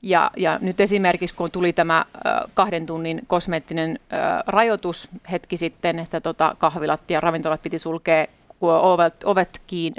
Ja, 0.01 0.31
ja 0.37 0.59
nyt 0.61 0.79
esimerkiksi 0.79 1.35
kun 1.35 1.51
tuli 1.51 1.73
tämä 1.73 1.97
äh, 1.97 2.33
kahden 2.53 2.85
tunnin 2.85 3.21
kosmeettinen 3.27 3.99
äh, 4.13 4.19
rajoitus 4.47 5.07
hetki 5.31 5.57
sitten, 5.57 5.99
että 5.99 6.21
tota, 6.21 6.55
kahvilat 6.57 7.01
ja 7.09 7.19
ravintolat 7.19 7.61
piti 7.61 7.79
sulkea 7.79 8.25
ovet, 8.61 9.23
ovet 9.23 9.61
kiin, 9.67 9.93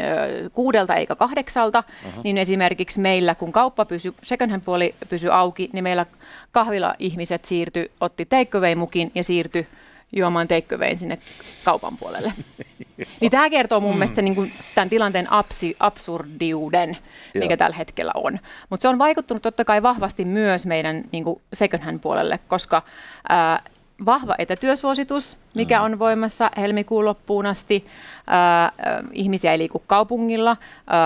kuudelta 0.53 0.95
eikä 0.95 1.17
kahdeksalta, 1.17 1.83
uh-huh. 2.07 2.25
niin 2.25 2.39
esimerkiksi 2.39 3.01
meillä, 3.01 3.35
kun 3.35 3.53
kauppa 3.53 3.85
pysy, 3.85 4.15
second 4.23 4.51
hand 4.51 4.63
puoli 4.65 4.95
pysyi 5.09 5.31
auki, 5.31 5.71
niin 5.73 5.85
meillä 5.85 6.07
kahvila-ihmiset 6.53 7.45
siirtyi, 7.45 7.91
otti 8.01 8.27
takeaway-mukin 8.27 9.13
ja 9.15 9.25
siirtyi 9.25 9.67
juomaan 10.13 10.49
takeawayn 10.49 10.99
sinne 10.99 11.19
kaupan 11.65 11.97
puolelle. 11.97 12.33
niin 13.21 13.31
tämä 13.31 13.51
kertoo 13.51 13.81
mun 13.81 13.93
mm. 13.93 13.99
mielestä 13.99 14.23
niin 14.23 14.35
kuin 14.35 14.53
tämän 14.75 14.91
tilanteen 14.91 15.33
absi, 15.33 15.77
absurdiuden, 15.81 16.97
mikä 17.35 17.57
tällä 17.57 17.77
hetkellä 17.77 18.13
on. 18.15 18.39
Mutta 18.71 18.83
se 18.83 18.89
on 18.89 18.99
vaikuttanut 18.99 19.43
totta 19.43 19.65
kai 19.65 19.83
vahvasti 19.83 20.25
myös 20.25 20.67
meidän 20.67 21.05
niin 21.13 21.25
kuin 21.25 21.41
second 21.53 21.83
hand 21.83 21.99
puolelle, 21.99 22.39
koska 22.49 22.83
ää, 23.29 23.63
vahva 24.07 24.35
etätyösuositus, 24.39 25.39
mikä 25.55 25.79
mm. 25.79 25.85
on 25.85 25.99
voimassa 25.99 26.51
helmikuun 26.57 27.05
loppuun 27.05 27.47
asti. 27.47 27.87
Äh, 27.87 28.73
ihmisiä 29.13 29.53
ei 29.53 29.59
liiku 29.59 29.83
kaupungilla, 29.87 30.51
äh, 30.51 30.57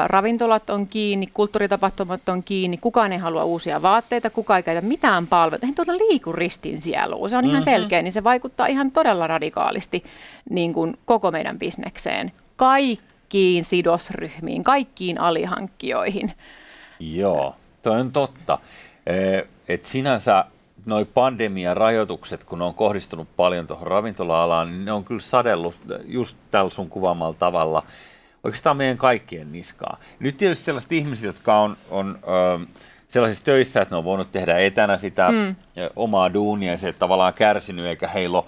ravintolat 0.07 0.71
on 0.71 0.87
kiinni, 0.87 1.27
kulttuuritapahtumat 1.35 2.29
on 2.29 2.43
kiinni, 2.43 2.77
kukaan 2.77 3.13
ei 3.13 3.19
halua 3.19 3.45
uusia 3.45 3.83
vaatteita, 3.83 4.31
kukaan 4.31 4.59
ei 4.59 4.63
käytä 4.63 4.81
mitään 4.81 5.27
palveluita. 5.27 5.67
Eihän 5.67 5.75
tuolla 5.75 6.05
liiku 6.09 6.33
ristin 6.33 6.81
sieluun, 6.81 7.31
se 7.31 7.37
on 7.37 7.45
mm-hmm. 7.45 7.51
ihan 7.51 7.63
selkeä, 7.63 8.03
niin 8.03 8.13
se 8.13 8.25
vaikuttaa 8.25 8.67
ihan 8.67 8.91
todella 8.91 9.27
radikaalisti 9.27 10.05
niin 10.51 10.73
kuin 10.73 10.99
koko 11.05 11.31
meidän 11.31 11.59
bisnekseen 11.59 12.33
kaikkiin 12.57 13.65
sidosryhmiin, 13.65 14.65
kaikkiin 14.65 15.21
alihankkijoihin. 15.21 16.33
Joo, 17.01 17.57
toi 17.83 18.01
on 18.01 18.13
totta. 18.13 18.59
Et 19.69 19.85
sinänsä 19.85 20.45
noi 20.87 21.05
pandemian 21.05 21.77
rajoitukset, 21.77 22.45
kun 22.45 22.59
ne 22.59 22.65
on 22.65 22.75
kohdistunut 22.75 23.29
paljon 23.37 23.67
tuohon 23.67 23.87
ravintola-alaan, 23.87 24.69
niin 24.69 24.85
ne 24.85 24.93
on 24.93 25.05
kyllä 25.05 25.21
sadellut 25.21 25.75
just 26.05 26.37
tällä 26.51 26.71
sun 26.71 26.91
kuvaamalla 26.91 27.37
tavalla 27.39 27.83
oikeastaan 28.45 28.77
meidän 28.77 28.97
kaikkien 28.97 29.53
niskaa. 29.53 29.99
Nyt 30.19 30.37
tietysti 30.37 30.65
sellaiset 30.65 30.93
ihmiset, 30.93 31.25
jotka 31.25 31.61
on, 31.61 31.77
on 31.91 32.19
ö, 32.29 32.67
sellaisissa 33.09 33.45
töissä, 33.45 33.83
että 33.83 33.95
ne 33.95 33.99
on 33.99 34.05
voinut 34.05 34.33
tehdä 34.33 34.59
etänä 34.59 34.97
sitä 34.97 35.29
mm. 35.29 35.57
omaa 35.97 36.35
duunia 36.35 36.71
ja 36.71 36.79
se 36.79 36.93
tavallaan 36.93 37.35
kärsinyt, 37.35 37.87
eikä 37.87 38.09
heillä 38.09 38.39
ole 38.39 38.45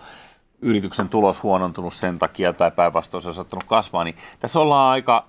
yrityksen 0.61 1.09
tulos 1.09 1.43
huonontunut 1.43 1.95
sen 1.95 2.19
takia 2.19 2.53
tai 2.53 2.71
päinvastoin 2.71 3.23
se 3.23 3.29
on 3.29 3.35
saattanut 3.35 3.65
kasvaa, 3.65 4.05
niin 4.05 4.17
tässä 4.41 4.61
ollaan 4.61 4.93
aika 4.93 5.27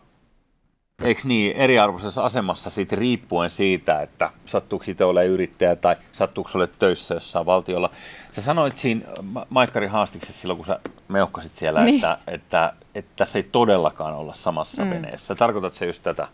eikö 1.03 1.21
niin, 1.23 1.55
eriarvoisessa 1.55 2.23
asemassa 2.23 2.69
siitä 2.69 2.95
riippuen 2.95 3.49
siitä, 3.49 4.01
että 4.01 4.29
sattuuko 4.45 4.85
siitä 4.85 5.07
ole 5.07 5.25
yrittäjä 5.25 5.75
tai 5.75 5.95
sattuuko 6.11 6.51
ole 6.53 6.67
töissä 6.67 7.13
jossain 7.13 7.45
valtiolla. 7.45 7.89
Sä 8.31 8.41
sanoit 8.41 8.77
siinä 8.77 9.01
Maikkari 9.49 9.87
haastiksessa 9.87 10.41
silloin, 10.41 10.57
kun 10.57 10.65
sä 10.65 10.79
meuhkasit 11.07 11.55
siellä, 11.55 11.83
niin. 11.83 11.95
että, 11.95 12.17
että, 12.27 12.73
että 12.95 13.11
tässä 13.15 13.39
ei 13.39 13.43
todellakaan 13.43 14.13
olla 14.13 14.33
samassa 14.33 14.83
mm. 14.83 14.89
veneessä. 14.89 15.35
Tarkoitat 15.35 15.73
se 15.73 15.85
just 15.85 16.03
tätä? 16.03 16.27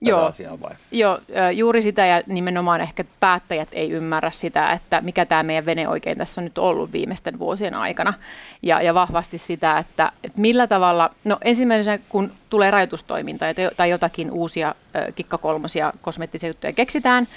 Joo, 0.00 0.24
asiaa 0.24 0.60
vai? 0.60 0.74
Joo, 0.90 1.18
juuri 1.54 1.82
sitä 1.82 2.06
ja 2.06 2.22
nimenomaan 2.26 2.80
ehkä 2.80 3.04
päättäjät 3.20 3.68
ei 3.72 3.90
ymmärrä 3.90 4.30
sitä, 4.30 4.72
että 4.72 5.00
mikä 5.00 5.24
tämä 5.24 5.42
meidän 5.42 5.66
vene 5.66 5.88
oikein 5.88 6.18
tässä 6.18 6.40
on 6.40 6.44
nyt 6.44 6.58
ollut 6.58 6.92
viimeisten 6.92 7.38
vuosien 7.38 7.74
aikana. 7.74 8.14
Ja, 8.62 8.82
ja 8.82 8.94
vahvasti 8.94 9.38
sitä, 9.38 9.78
että, 9.78 10.12
että 10.24 10.40
millä 10.40 10.66
tavalla, 10.66 11.10
no 11.24 11.38
ensimmäisenä 11.44 11.98
kun 12.08 12.32
tulee 12.50 12.70
rajoitustoiminta 12.70 13.46
tai 13.76 13.90
jotakin 13.90 14.30
uusia 14.30 14.74
kikkakolmosia 15.14 15.92
kosmeettisia 16.02 16.48
juttuja 16.48 16.72
keksitään, 16.72 17.28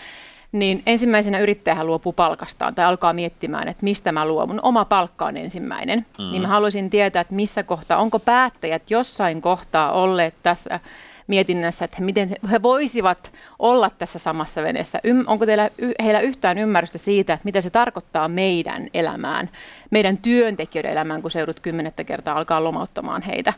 niin 0.52 0.84
ensimmäisenä 0.86 1.40
yrittäjähän 1.40 1.88
luopuu 1.88 2.14
palkastaan 2.14 2.76
tai 2.76 2.86
alkaa 2.86 3.14
miettimään, 3.14 3.68
että 3.68 3.84
mistä 3.84 4.12
mä 4.12 4.28
luovun. 4.28 4.60
Oma 4.64 4.86
palkka 4.86 5.26
on 5.26 5.38
ensimmäinen. 5.38 6.00
Mm-hmm. 6.00 6.32
Niin 6.32 6.42
mä 6.42 6.48
haluaisin 6.48 6.90
tietää, 6.90 7.22
että 7.22 7.36
missä 7.36 7.64
kohtaa, 7.64 7.98
onko 7.98 8.20
päättäjät 8.20 8.92
jossain 8.92 9.42
kohtaa 9.42 9.92
olleet 9.92 10.34
tässä 10.44 10.80
mietinnässä, 11.30 11.86
että 11.86 12.02
miten 12.02 12.30
he 12.52 12.62
voisivat 12.62 13.32
olla 13.60 13.90
tässä 13.90 14.20
samassa 14.20 14.64
veneessä. 14.64 15.00
onko 15.28 15.46
teillä, 15.46 15.70
heillä 16.04 16.20
yhtään 16.20 16.58
ymmärrystä 16.58 16.98
siitä, 16.98 17.34
että 17.34 17.46
mitä 17.46 17.62
se 17.62 17.70
tarkoittaa 17.70 18.28
meidän 18.28 18.88
elämään, 18.94 19.50
meidän 19.92 20.18
työntekijöiden 20.18 20.92
elämään, 20.92 21.22
kun 21.22 21.32
seudut 21.32 21.60
kymmenettä 21.60 22.04
kertaa 22.04 22.38
alkaa 22.38 22.64
lomauttamaan 22.64 23.22
heitä. 23.22 23.54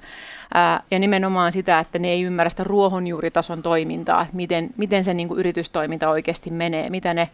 Ää, 0.54 0.84
ja 0.92 1.00
nimenomaan 1.00 1.52
sitä, 1.52 1.80
että 1.80 2.00
ne 2.00 2.08
ei 2.08 2.22
ymmärrä 2.22 2.50
sitä 2.50 2.64
ruohonjuuritason 2.64 3.64
toimintaa, 3.64 4.22
että 4.22 4.36
miten, 4.36 4.70
miten 4.78 5.04
se 5.04 5.14
niin 5.14 5.28
kuin 5.28 5.40
yritystoiminta 5.40 6.10
oikeasti 6.10 6.50
menee, 6.50 6.90
mitä 6.90 7.14
ne, 7.14 7.30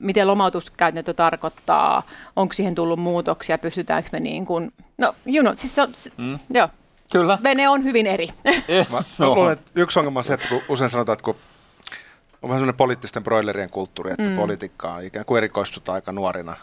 miten 0.00 0.26
lomautuskäytäntö 0.26 1.14
tarkoittaa, 1.14 2.02
onko 2.36 2.52
siihen 2.52 2.74
tullut 2.74 2.98
muutoksia, 2.98 3.58
pystytäänkö 3.58 4.08
me 4.12 4.20
niin 4.20 4.46
kuin, 4.46 4.72
no 4.98 5.14
you 5.26 5.42
know, 5.42 5.54
siis 5.56 5.74
se 5.74 5.82
on, 5.82 5.92
mm. 6.16 6.38
joo. 6.50 6.68
Kyllä. 7.12 7.38
Vene 7.42 7.68
on 7.68 7.84
hyvin 7.84 8.06
eri. 8.06 8.28
Eh, 8.68 8.86
mä, 8.92 9.02
mä 9.18 9.26
luulen, 9.26 9.52
että 9.52 9.70
yksi 9.74 9.98
ongelma 9.98 10.20
on 10.20 10.24
se, 10.24 10.34
että 10.34 10.48
kun 10.48 10.62
usein 10.68 10.90
sanotaan, 10.90 11.14
että 11.14 11.24
kun 11.24 11.36
on 12.42 12.48
vähän 12.48 12.60
sellainen 12.60 12.76
poliittisten 12.76 13.24
broilerien 13.24 13.70
kulttuuri, 13.70 14.10
että 14.10 14.22
mm. 14.22 14.36
politiikkaa 14.36 15.00
ikään 15.00 15.24
kuin 15.24 15.38
erikoistutaan 15.38 15.94
aika 15.94 16.12
nuorina 16.12 16.56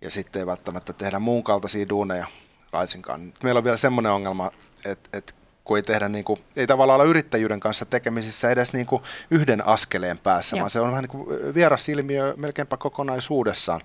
ja 0.00 0.10
sitten 0.10 0.40
ei 0.40 0.46
välttämättä 0.46 0.92
tehdä 0.92 1.18
muun 1.18 1.44
kaltaisia 1.44 1.88
duuneja 1.88 2.26
laisinkaan. 2.72 3.32
Meillä 3.42 3.58
on 3.58 3.64
vielä 3.64 3.76
semmoinen 3.76 4.12
ongelma, 4.12 4.50
että, 4.84 5.08
että 5.12 5.32
kun 5.64 5.76
ei 5.76 5.82
tehdä 5.82 6.08
niin 6.08 6.24
kuin, 6.24 6.40
ei 6.56 6.66
tavallaan 6.66 7.00
olla 7.00 7.10
yrittäjyyden 7.10 7.60
kanssa 7.60 7.84
tekemisissä 7.84 8.50
edes 8.50 8.72
niin 8.72 8.86
kuin 8.86 9.02
yhden 9.30 9.66
askeleen 9.66 10.18
päässä, 10.18 10.56
Joo. 10.56 10.60
vaan 10.60 10.70
se 10.70 10.80
on 10.80 10.90
vähän 10.90 11.02
niin 11.02 11.10
kuin 11.10 11.54
vieras 11.54 11.88
ilmiö 11.88 12.34
melkeinpä 12.36 12.76
kokonaisuudessaan. 12.76 13.80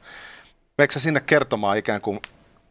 Meikö 0.78 1.00
sinne 1.00 1.20
kertomaan 1.20 1.78
ikään 1.78 2.02
kuin 2.02 2.20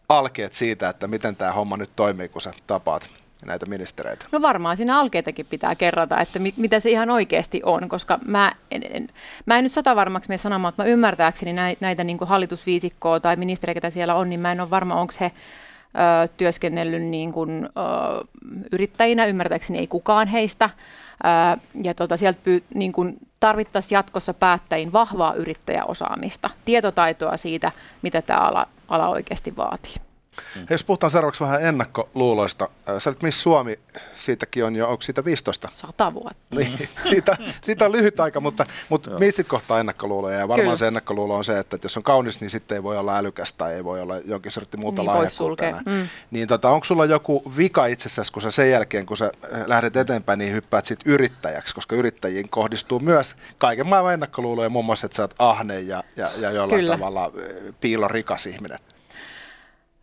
alkeet 0.09 0.53
siitä, 0.53 0.89
että 0.89 1.07
miten 1.07 1.37
tämä 1.37 1.53
homma 1.53 1.77
nyt 1.77 1.91
toimii, 1.97 2.29
kun 2.29 2.43
sä 2.43 2.53
tapaat 2.67 3.11
näitä 3.47 3.67
ministereitä? 3.67 4.27
No 4.33 4.43
varmaan 4.43 4.77
siinä 4.77 4.99
alkeitakin 4.99 5.47
pitää 5.47 5.75
kerrata, 5.75 6.21
että 6.21 6.39
mit, 6.39 6.57
mitä 6.57 6.81
se 6.81 6.91
ihan 6.91 7.11
oikeasti 7.11 7.61
on, 7.65 7.89
koska 7.89 8.19
mä 8.27 8.53
en, 8.71 8.83
en, 8.91 9.09
mä 9.47 9.59
en 9.59 9.65
nyt 9.65 9.73
sata 9.73 9.97
varmaksi 9.97 10.29
mene 10.29 10.39
sanomaan, 10.39 10.73
että 10.73 10.83
mä 10.83 10.89
ymmärtääkseni 10.89 11.53
näitä, 11.53 11.79
näitä 11.81 12.05
niin 12.05 12.19
hallitusviisikkoa 12.21 13.21
tai 13.21 13.37
ministeriä, 13.37 13.75
ketä 13.75 13.91
siellä 13.91 14.15
on, 14.15 14.31
niin 14.31 14.41
mä 14.41 14.53
en 14.53 14.61
ole 14.61 14.71
varma, 14.71 15.01
onko 15.01 15.13
he 15.21 15.25
ö, 15.25 16.29
työskennellyt 16.37 17.03
niin 17.03 17.33
kuin, 17.33 17.65
ö, 17.65 18.25
yrittäjinä, 18.73 19.27
ymmärtääkseni 19.27 19.79
ei 19.79 19.87
kukaan 19.87 20.29
heistä. 20.29 20.71
Ö, 20.75 21.61
ja 21.83 21.95
tota, 21.95 22.17
sieltä 22.17 22.41
pyy, 22.45 22.65
niin 22.75 22.93
kuin 22.93 23.17
tarvittaisiin 23.41 23.97
jatkossa 23.97 24.35
päättäjiin 24.35 24.93
vahvaa 24.93 25.35
yrittäjäosaamista, 25.35 26.51
tietotaitoa 26.65 27.37
siitä, 27.37 27.73
mitä 28.03 28.23
tämä 28.23 28.41
ala, 28.41 28.67
ala 28.89 29.09
oikeasti 29.09 29.57
vaatii. 29.57 30.12
Mm. 30.57 30.67
Jos 30.71 30.85
puhutaan 30.85 31.11
seuraavaksi 31.11 31.41
vähän 31.41 31.63
ennakkoluuloista. 31.63 32.69
Sä 32.99 33.11
olet 33.11 33.23
Miss 33.23 33.43
Suomi, 33.43 33.79
siitäkin 34.15 34.65
on 34.65 34.77
jo, 34.77 34.89
onko 34.89 35.03
siitä 35.03 35.25
15? 35.25 35.69
Sata 35.73 36.15
vuotta. 36.15 36.57
Niin, 36.57 36.89
siitä, 37.11 37.37
siitä 37.63 37.85
on 37.85 37.93
lyhyt 37.93 38.21
aika, 38.21 38.41
mutta, 38.41 38.65
mutta 38.89 39.11
missit 39.19 39.49
kohtaa 39.49 39.81
ennakkoluuloja? 39.81 40.39
Ja 40.39 40.49
varmaan 40.49 40.67
Kyllä. 40.67 40.77
se 40.77 40.87
ennakkoluulo 40.87 41.37
on 41.37 41.45
se, 41.45 41.59
että, 41.59 41.79
jos 41.83 41.97
on 41.97 42.03
kaunis, 42.03 42.41
niin 42.41 42.51
sitten 42.51 42.77
ei 42.77 42.83
voi 42.83 42.97
olla 42.97 43.17
älykäs 43.17 43.53
tai 43.53 43.75
ei 43.75 43.85
voi 43.85 44.01
olla 44.01 44.17
jonkin 44.25 44.53
sortti 44.53 44.77
muuta 44.77 45.03
niin, 45.03 45.11
lahjakkuutta. 45.11 45.65
Mm. 45.87 46.09
Niin 46.31 46.49
tota, 46.49 46.71
onko 46.71 46.85
sulla 46.85 47.05
joku 47.05 47.53
vika 47.57 47.87
itsessäsi, 47.87 48.33
kun 48.33 48.43
sä 48.43 48.51
sen 48.51 48.71
jälkeen, 48.71 49.07
kun 49.07 49.17
sä 49.17 49.33
lähdet 49.67 49.97
eteenpäin, 49.97 50.39
niin 50.39 50.53
hyppäät 50.53 50.85
sit 50.85 51.01
yrittäjäksi, 51.05 51.75
koska 51.75 51.97
yrittäjiin 51.97 52.49
kohdistuu 52.49 53.01
myös 53.01 53.37
kaiken 53.59 53.87
maailman 53.87 54.15
ennakkoluuloja, 54.15 54.69
muun 54.69 54.85
muassa, 54.85 55.07
että 55.07 55.17
sä 55.17 55.23
oot 55.23 55.35
ahne 55.39 55.81
ja, 55.81 56.05
ja, 56.17 56.31
ja 56.39 56.51
jollain 56.51 56.81
Kyllä. 56.81 56.97
tavalla 56.97 57.33
piilorikas 57.81 58.47
ihminen. 58.47 58.79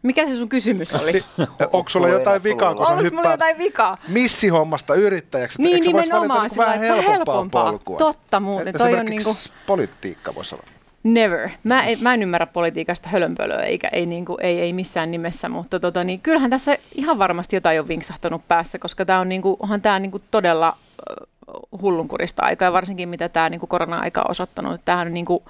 Mikä 0.04 0.26
se 0.26 0.38
sun 0.38 0.50
kysymys 0.50 0.94
oli? 0.94 1.24
Onko 1.74 1.90
sulla 1.90 2.08
jotain 2.08 2.44
vikaa, 2.44 2.76
kun 2.76 2.88
sä 2.88 2.96
hyppäät 2.96 3.32
jotain 3.32 3.58
vikaa? 3.58 3.98
missihommasta 4.08 4.96
yrittäjäksi? 4.96 5.62
Niin, 5.62 5.84
nimenomaan. 5.84 6.50
Niin 6.50 6.58
vähän 6.58 6.80
helpompaa, 6.80 7.14
helpompaa 7.14 7.72
polkua? 7.72 7.98
Totta 7.98 8.40
muuten. 8.40 8.74
Toi 8.78 8.94
on 8.94 9.06
niinku... 9.06 9.36
politiikka 9.68 10.36
voisi 10.36 10.56
olla. 10.56 10.66
Never. 11.04 11.50
Mä 11.64 11.84
en, 11.84 11.98
mä 12.02 12.14
en 12.14 12.22
ymmärrä 12.22 12.48
politiikasta 12.48 13.10
hölönpölöä, 13.10 13.64
eikä 13.64 13.88
ei, 13.88 14.06
niinku, 14.06 14.38
ei, 14.42 14.60
ei 14.60 14.74
missään 14.74 15.12
nimessä, 15.12 15.50
mutta 15.50 15.80
tota, 15.80 16.04
niin 16.04 16.20
kyllähän 16.20 16.50
tässä 16.50 16.78
ihan 16.96 17.20
varmasti 17.20 17.56
jotain 17.56 17.80
on 17.80 17.88
vinksahtanut 17.88 18.48
päässä, 18.48 18.80
koska 18.80 19.06
tämä 19.06 19.20
on 19.20 19.30
niinku, 19.30 19.58
onhan 19.60 19.82
tämä 19.82 20.00
niinku 20.00 20.22
todella 20.32 20.78
hullunkurista 21.82 22.46
aikaa, 22.46 22.66
ja 22.66 22.74
varsinkin 22.74 23.10
mitä 23.10 23.30
tämä 23.30 23.50
niinku 23.50 23.68
korona-aika 23.68 24.22
on 24.22 24.32
osoittanut. 24.32 24.82
Tämähän 24.86 25.08
on 25.08 25.14
niinku, 25.14 25.44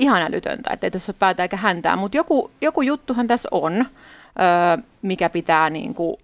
ihan 0.00 0.22
älytöntä, 0.22 0.70
että 0.72 0.86
ei 0.86 0.90
tässä 0.90 1.12
ole 1.12 1.16
päätä 1.18 1.42
eikä 1.42 1.56
häntää, 1.56 1.96
mutta 1.96 2.16
joku, 2.16 2.50
joku 2.60 2.82
juttuhan 2.82 3.26
tässä 3.26 3.48
on, 3.52 3.72
öö, 3.74 4.84
mikä 5.02 5.28
pitää 5.28 5.70
niin 5.70 5.94
kuin 5.94 6.16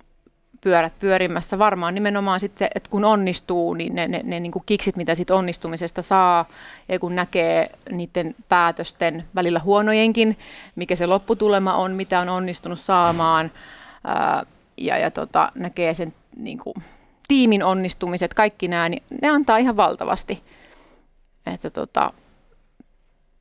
pyörät 0.60 0.98
pyörimässä. 0.98 1.58
Varmaan 1.58 1.94
nimenomaan 1.94 2.40
sitten, 2.40 2.68
että 2.74 2.90
kun 2.90 3.04
onnistuu, 3.04 3.74
niin 3.74 3.94
ne, 3.94 4.08
ne, 4.08 4.20
ne 4.24 4.40
niin 4.40 4.52
kuin 4.52 4.62
kiksit, 4.66 4.96
mitä 4.96 5.14
siitä 5.14 5.34
onnistumisesta 5.34 6.02
saa, 6.02 6.44
ja 6.88 6.98
kun 6.98 7.14
näkee 7.14 7.70
niiden 7.90 8.34
päätösten 8.48 9.24
välillä 9.34 9.60
huonojenkin, 9.60 10.38
mikä 10.76 10.96
se 10.96 11.06
lopputulema 11.06 11.74
on, 11.74 11.92
mitä 11.92 12.20
on 12.20 12.28
onnistunut 12.28 12.80
saamaan, 12.80 13.50
öö, 14.08 14.46
ja, 14.76 14.98
ja 14.98 15.10
tota, 15.10 15.52
näkee 15.54 15.94
sen 15.94 16.14
niin 16.36 16.58
kuin, 16.58 16.74
tiimin 17.28 17.64
onnistumiset, 17.64 18.34
kaikki 18.34 18.68
nämä, 18.68 18.88
niin 18.88 19.02
ne 19.22 19.28
antaa 19.28 19.56
ihan 19.56 19.76
valtavasti. 19.76 20.38
Että 21.46 21.70
tota, 21.70 22.12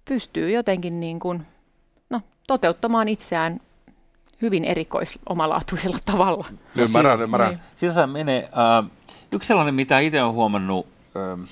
pystyy 0.06 0.52
jotenkin 0.52 1.00
niin 1.00 1.20
kuin, 1.20 1.42
no, 2.10 2.22
toteuttamaan 2.48 3.08
itseään 3.08 3.60
hyvin 4.42 4.66
erikoisomalaatuisella 4.66 5.98
tavalla. 6.06 6.46
Ymmärrän, 6.76 7.22
ymmärrän. 7.22 7.50
Niin. 7.50 7.60
Siinä 7.76 8.08
menee. 8.08 8.50
Äh, 8.84 8.92
yksi 9.32 9.48
sellainen, 9.48 9.76
mitä 9.76 10.00
itse 10.00 10.24
olen 10.24 10.36
huomannut, 10.36 10.88
äh, 11.16 11.50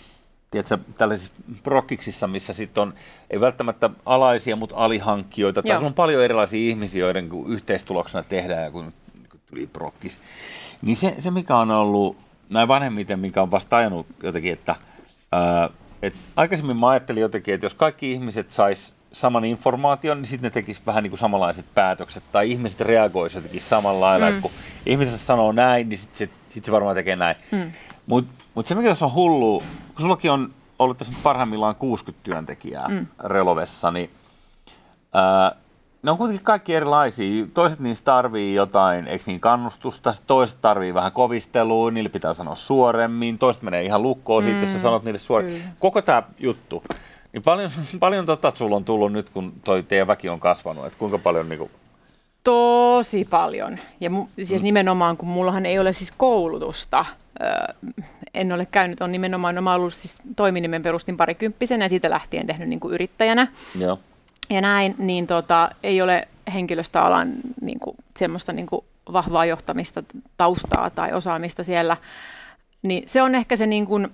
tiedätkö, 0.51 0.77
tällaisissa 0.97 1.31
prokkiksissa, 1.63 2.27
missä 2.27 2.53
sitten 2.53 2.81
on, 2.81 2.93
ei 3.29 3.39
välttämättä 3.39 3.89
alaisia, 4.05 4.55
mutta 4.55 4.75
alihankkijoita, 4.75 5.63
tai 5.63 5.77
on 5.77 5.93
paljon 5.93 6.23
erilaisia 6.23 6.69
ihmisiä, 6.69 6.99
joiden 6.99 7.29
yhteistuloksena 7.47 8.23
tehdään, 8.23 8.71
kun, 8.71 8.93
kun 9.31 9.39
tuli 9.49 9.67
prokkis. 9.67 10.19
Niin 10.81 10.95
se, 10.95 11.15
se, 11.19 11.31
mikä 11.31 11.57
on 11.57 11.71
ollut 11.71 12.17
näin 12.49 12.67
vanhemmiten, 12.67 13.19
mikä 13.19 13.41
on 13.41 13.51
vasta 13.51 13.77
ajanut 13.77 14.05
jotenkin, 14.23 14.53
että 14.53 14.75
ää, 15.31 15.69
et 16.03 16.13
aikaisemmin 16.35 16.77
mä 16.77 16.89
ajattelin 16.89 17.21
jotenkin, 17.21 17.53
että 17.53 17.65
jos 17.65 17.73
kaikki 17.73 18.11
ihmiset 18.11 18.51
sais 18.51 18.93
saman 19.11 19.45
informaation, 19.45 20.17
niin 20.17 20.25
sitten 20.25 20.47
ne 20.47 20.53
tekis 20.53 20.85
vähän 20.85 21.03
niin 21.03 21.11
kuin 21.11 21.19
samanlaiset 21.19 21.65
päätökset, 21.75 22.23
tai 22.31 22.51
ihmiset 22.51 22.81
reagoisivat 22.81 23.43
jotenkin 23.43 23.61
samalla 23.61 23.99
lailla, 23.99 24.31
mm. 24.31 24.41
kun 24.41 24.51
ihmiset 24.85 25.21
sanoo 25.21 25.51
näin, 25.51 25.89
niin 25.89 25.99
sitten 25.99 26.17
sit, 26.17 26.31
sit 26.49 26.65
se 26.65 26.71
varmaan 26.71 26.95
tekee 26.95 27.15
näin. 27.15 27.35
Mm. 27.51 27.71
Mutta 28.05 28.43
mut 28.53 28.65
se, 28.65 28.75
mikä 28.75 28.89
tässä 28.89 29.05
on 29.05 29.13
hullu, 29.13 29.63
kun 29.87 30.01
sullakin 30.01 30.31
on 30.31 30.53
ollut 30.79 30.97
tässä 30.97 31.13
parhaimmillaan 31.23 31.75
60 31.75 32.23
työntekijää 32.23 32.87
mm. 32.87 33.07
Relovessa, 33.23 33.91
niin 33.91 34.09
ää, 35.13 35.55
ne 36.03 36.11
on 36.11 36.17
kuitenkin 36.17 36.45
kaikki 36.45 36.75
erilaisia. 36.75 37.45
Toiset 37.53 37.79
niistä 37.79 38.05
tarvii 38.05 38.53
jotain, 38.53 39.07
eikö 39.07 39.23
niin 39.27 39.39
kannustusta, 39.39 40.11
toiset 40.27 40.57
tarvii 40.61 40.93
vähän 40.93 41.11
kovistelua, 41.11 41.91
niille 41.91 42.09
pitää 42.09 42.33
sanoa 42.33 42.55
suoremmin, 42.55 43.37
toiset 43.37 43.61
menee 43.61 43.83
ihan 43.83 44.01
lukkoon 44.01 44.43
mm. 44.43 44.49
siitä, 44.49 44.61
jos 44.61 44.71
sä 44.71 44.79
sanot 44.79 45.03
niille 45.03 45.19
suoremmin. 45.19 45.61
Mm. 45.61 45.69
Koko 45.79 46.01
tämä 46.01 46.23
juttu. 46.39 46.83
Niin 47.33 47.43
paljon, 47.43 47.71
paljon 47.99 48.25
tota 48.25 48.51
sulla 48.55 48.75
on 48.75 48.85
tullut 48.85 49.11
nyt, 49.11 49.29
kun 49.29 49.53
toi 49.63 49.83
teidän 49.83 50.07
väki 50.07 50.29
on 50.29 50.39
kasvanut, 50.39 50.85
että 50.85 50.99
kuinka 50.99 51.17
paljon 51.17 51.49
niin 51.49 51.59
kuin... 51.59 51.71
Tosi 52.43 53.27
paljon. 53.29 53.79
Ja 53.99 54.09
mu, 54.09 54.27
siis 54.43 54.61
mm. 54.61 54.65
nimenomaan, 54.65 55.17
kun 55.17 55.29
mullahan 55.29 55.65
ei 55.65 55.79
ole 55.79 55.93
siis 55.93 56.13
koulutusta, 56.17 57.05
öö, 57.41 57.93
en 58.33 58.53
ole 58.53 58.67
käynyt, 58.71 59.01
on 59.01 59.11
nimenomaan, 59.11 59.63
mä 59.63 59.73
ollut 59.73 59.93
siis 59.93 60.17
toiminimen 60.35 60.83
perustin 60.83 61.17
parikymppisenä 61.17 61.85
ja 61.85 61.89
siitä 61.89 62.09
lähtien 62.09 62.47
tehnyt 62.47 62.69
niin 62.69 62.79
kuin 62.79 62.93
yrittäjänä. 62.93 63.47
Joo. 63.79 63.99
Ja 64.53 64.61
näin, 64.61 64.95
niin 64.97 65.27
tota, 65.27 65.69
ei 65.83 66.01
ole 66.01 66.27
henkilöstöalan 66.53 67.33
niin 67.61 67.79
kuin, 67.79 67.97
semmoista 68.17 68.53
niin 68.53 68.67
kuin, 68.67 68.85
vahvaa 69.13 69.45
johtamista, 69.45 70.03
taustaa 70.37 70.89
tai 70.89 71.13
osaamista 71.13 71.63
siellä. 71.63 71.97
Niin 72.83 73.03
se 73.05 73.21
on 73.21 73.35
ehkä 73.35 73.55
se, 73.55 73.67
niin 73.67 73.85
kuin, 73.85 74.07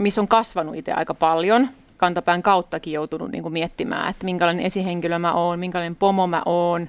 missä 0.00 0.20
on 0.20 0.28
kasvanut 0.28 0.76
itse 0.76 0.92
aika 0.92 1.14
paljon. 1.14 1.68
Kantapään 1.96 2.42
kauttakin 2.42 2.92
joutunut 2.92 3.30
niin 3.30 3.42
kuin, 3.42 3.52
miettimään, 3.52 4.10
että 4.10 4.24
minkälainen 4.24 4.66
esihenkilö 4.66 5.18
mä 5.18 5.32
oon, 5.32 5.58
minkälainen 5.58 5.96
pomo 5.96 6.26
mä 6.26 6.42
oon, 6.46 6.88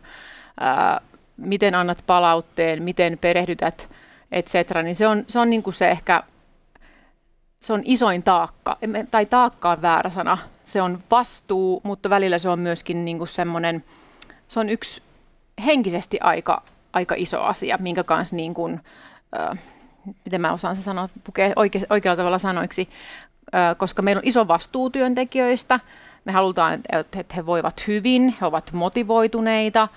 ää, 0.59 1.01
miten 1.37 1.75
annat 1.75 2.03
palautteen, 2.07 2.83
miten 2.83 3.17
perehdytät, 3.17 3.89
et 4.31 4.47
cetera. 4.47 4.81
Niin 4.81 4.95
se 4.95 5.07
on, 5.07 5.23
se 5.27 5.39
on 5.39 5.49
niin 5.49 5.63
kuin 5.63 5.73
se 5.73 5.91
ehkä 5.91 6.23
se 7.59 7.73
on 7.73 7.81
isoin 7.85 8.23
taakka, 8.23 8.77
tai 9.11 9.25
taakka 9.25 9.71
on 9.71 9.81
väärä 9.81 10.09
sana, 10.09 10.37
se 10.63 10.81
on 10.81 11.03
vastuu, 11.11 11.81
mutta 11.83 12.09
välillä 12.09 12.37
se 12.37 12.49
on 12.49 12.59
myöskin 12.59 13.05
niin 13.05 13.17
kuin 13.17 13.27
semmoinen, 13.27 13.83
se 14.47 14.59
on 14.59 14.69
yksi 14.69 15.01
henkisesti 15.65 16.19
aika, 16.21 16.61
aika 16.93 17.15
iso 17.17 17.41
asia, 17.41 17.77
minkä 17.81 18.03
kanssa 18.03 18.35
niin 18.35 18.53
kuin, 18.53 18.79
äh, 19.39 19.59
miten 20.25 20.41
mä 20.41 20.53
osaan 20.53 20.75
se 20.75 20.81
sanoa, 20.81 21.09
pukee 21.23 21.53
oike, 21.55 21.81
oikealla 21.89 22.17
tavalla 22.17 22.39
sanoiksi, 22.39 22.89
äh, 23.55 23.77
koska 23.77 24.01
meillä 24.01 24.19
on 24.19 24.27
iso 24.27 24.47
vastuu 24.47 24.89
työntekijöistä, 24.89 25.79
me 26.25 26.31
halutaan, 26.31 26.81
että 26.91 27.35
he 27.35 27.45
voivat 27.45 27.87
hyvin, 27.87 28.35
he 28.41 28.45
ovat 28.45 28.71
motivoituneita, 28.71 29.87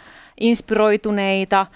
inspiroituneita, 0.41 1.67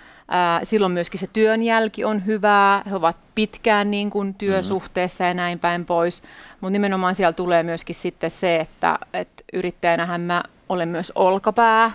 Silloin 0.62 0.92
myöskin 0.92 1.20
se 1.20 1.26
työnjälki 1.32 2.04
on 2.04 2.26
hyvää, 2.26 2.82
he 2.90 2.96
ovat 2.96 3.16
pitkään 3.34 3.90
niin 3.90 4.10
kuin 4.10 4.34
työsuhteessa 4.34 5.24
ja 5.24 5.34
näin 5.34 5.58
päin 5.58 5.84
pois, 5.84 6.22
mutta 6.60 6.72
nimenomaan 6.72 7.14
siellä 7.14 7.32
tulee 7.32 7.62
myöskin 7.62 7.94
sitten 7.94 8.30
se, 8.30 8.56
että, 8.56 8.98
että 9.12 9.44
yrittäjänähän 9.52 10.20
mä 10.20 10.42
olen 10.68 10.88
myös 10.88 11.12
olkapää, 11.14 11.90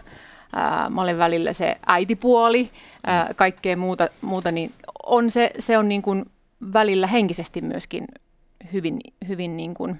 mä 0.89 1.01
olen 1.01 1.17
välillä 1.17 1.53
se 1.53 1.77
äitipuoli, 1.85 2.71
kaikkea 3.35 3.77
muuta, 3.77 4.09
muuta 4.21 4.51
niin 4.51 4.71
on 5.05 5.31
se, 5.31 5.51
se 5.59 5.77
on 5.77 5.89
niin 5.89 6.01
kuin 6.01 6.25
välillä 6.73 7.07
henkisesti 7.07 7.61
myöskin 7.61 8.05
hyvin, 8.73 8.99
hyvin 9.27 9.57
niin 9.57 9.73
kuin, 9.73 9.99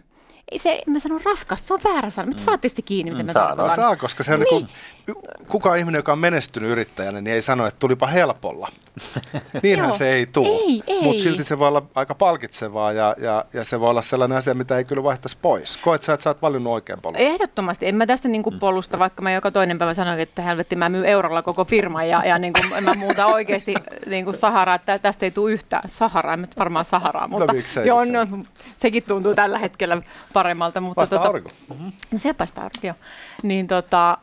ei 0.51 0.59
se, 0.59 0.81
mä 0.87 0.99
sanon 0.99 1.21
raskasta, 1.25 1.67
se 1.67 1.73
on 1.73 1.79
väärä 1.83 2.09
sana, 2.09 2.27
mutta 2.27 2.41
mm. 2.41 2.45
saatte 2.45 2.67
sitten 2.67 2.85
kiinni, 2.85 3.11
mitä 3.11 3.23
mm, 3.23 3.27
mä 3.27 3.33
tarkoitan. 3.33 3.67
No 3.67 3.75
saa, 3.75 3.95
koska 3.95 4.23
se 4.23 4.33
on 4.33 4.39
niin. 4.39 4.69
niin 5.07 5.17
kuka 5.47 5.75
ihminen, 5.75 5.99
joka 5.99 6.11
on 6.11 6.19
menestynyt 6.19 6.69
yrittäjänä, 6.69 7.21
niin 7.21 7.33
ei 7.33 7.41
sano, 7.41 7.67
että 7.67 7.79
tulipa 7.79 8.07
helpolla. 8.07 8.69
Niinhän 9.63 9.93
se 9.93 10.13
ei 10.13 10.25
tule, 10.25 10.83
mutta 11.01 11.21
silti 11.21 11.43
se 11.43 11.59
voi 11.59 11.67
olla 11.67 11.83
aika 11.95 12.15
palkitsevaa 12.15 12.91
ja, 12.91 13.15
ja, 13.17 13.45
ja 13.53 13.63
se 13.63 13.79
voi 13.79 13.89
olla 13.89 14.01
sellainen 14.01 14.37
asia, 14.37 14.53
mitä 14.53 14.77
ei 14.77 14.85
kyllä 14.85 15.03
vaihtaisi 15.03 15.37
pois. 15.41 15.77
Koet 15.77 16.01
sä, 16.01 16.13
että 16.13 16.23
sä 16.23 16.29
oot 16.29 16.41
valinnut 16.41 16.73
oikein 16.73 17.01
polun? 17.01 17.17
Ehdottomasti, 17.17 17.87
en 17.87 17.95
mä 17.95 18.05
tästä 18.05 18.27
niin 18.27 18.43
kuin 18.43 18.53
mm. 18.53 18.59
polusta, 18.59 18.99
vaikka 18.99 19.21
mä 19.21 19.31
joka 19.31 19.51
toinen 19.51 19.77
päivä 19.77 19.93
sanoin, 19.93 20.19
että 20.19 20.41
helvetti 20.41 20.75
mä 20.75 20.89
myyn 20.89 21.05
eurolla 21.05 21.41
koko 21.41 21.65
firma 21.65 22.03
ja, 22.03 22.25
ja 22.25 22.39
niin 22.39 22.53
kuin, 22.53 22.83
mä 22.83 22.93
muuta 22.93 23.25
oikeasti 23.25 23.73
niin 24.05 24.25
kuin 24.25 24.37
Saharaa, 24.37 24.75
että 24.75 24.99
tästä 24.99 25.25
ei 25.25 25.31
tule 25.31 25.51
yhtään 25.51 25.89
Saharaa, 25.89 26.33
en 26.33 26.47
varmaan 26.57 26.85
Saharaa, 26.85 27.27
no 27.27 27.27
mutta 27.27 27.53
no, 27.53 27.53
miksei, 27.53 27.87
joo, 27.87 28.05
miksei. 28.05 28.25
No, 28.25 28.43
sekin 28.77 29.03
tuntuu 29.03 29.35
tällä 29.35 29.59
hetkellä 29.59 30.01
paremmalta. 30.35 30.81
Mutta 30.81 31.07
tota, 31.07 31.27
aurinko. 31.27 31.49
Mm-hmm. 31.69 31.91
No 32.11 32.19
se 32.19 32.33
paistaa 32.33 32.63
aurinko, 32.63 32.87
joo. 32.87 32.95
Niin 33.43 33.67
tota, 33.67 34.17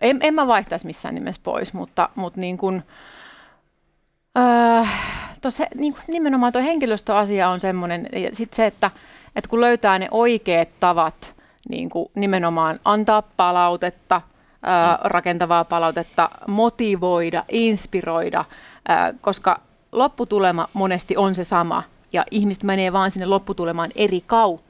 en, 0.00 0.18
en 0.22 0.34
mä 0.34 0.46
vaihtaisi 0.46 0.86
missään 0.86 1.14
nimessä 1.14 1.40
pois, 1.44 1.72
mutta, 1.72 2.08
mutta 2.14 2.40
niin 2.40 2.58
kuin, 2.58 2.82
öö, 4.38 4.84
tossa, 5.40 5.64
niin 5.74 5.92
kuin 5.92 6.04
nimenomaan 6.08 6.52
tuo 6.52 6.62
henkilöstöasia 6.62 7.48
on 7.48 7.60
semmoinen, 7.60 8.08
ja 8.12 8.34
sitten 8.34 8.56
se, 8.56 8.66
että, 8.66 8.90
että 9.36 9.50
kun 9.50 9.60
löytää 9.60 9.98
ne 9.98 10.08
oikeat 10.10 10.68
tavat 10.80 11.34
niin 11.68 11.90
kuin 11.90 12.10
nimenomaan 12.14 12.80
antaa 12.84 13.22
palautetta, 13.22 14.20
ää, 14.62 14.94
mm. 14.94 14.98
rakentavaa 15.04 15.64
palautetta, 15.64 16.30
motivoida, 16.46 17.44
inspiroida, 17.48 18.44
ää, 18.88 19.12
koska 19.20 19.60
lopputulema 19.92 20.68
monesti 20.72 21.16
on 21.16 21.34
se 21.34 21.44
sama, 21.44 21.82
ja 22.12 22.24
ihmiset 22.30 22.62
menee 22.62 22.92
vaan 22.92 23.10
sinne 23.10 23.26
lopputulemaan 23.26 23.90
eri 23.94 24.22
kautta. 24.26 24.67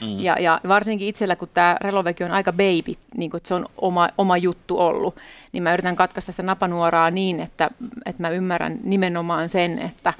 Mm. 0.00 0.20
Ja, 0.20 0.38
ja 0.38 0.60
varsinkin 0.68 1.08
itsellä, 1.08 1.36
kun 1.36 1.48
tämä 1.54 1.76
Reloveki 1.80 2.24
on 2.24 2.32
aika 2.32 2.52
baby, 2.52 2.94
niin 3.16 3.30
kun 3.30 3.40
se 3.44 3.54
on 3.54 3.66
oma, 3.78 4.08
oma 4.18 4.36
juttu 4.36 4.78
ollut, 4.78 5.16
niin 5.52 5.62
mä 5.62 5.72
yritän 5.72 5.96
katkaista 5.96 6.32
sitä 6.32 6.42
napanuoraa 6.42 7.10
niin, 7.10 7.40
että, 7.40 7.70
että 8.06 8.22
mä 8.22 8.30
ymmärrän 8.30 8.78
nimenomaan 8.82 9.48
sen, 9.48 9.78
että, 9.78 10.14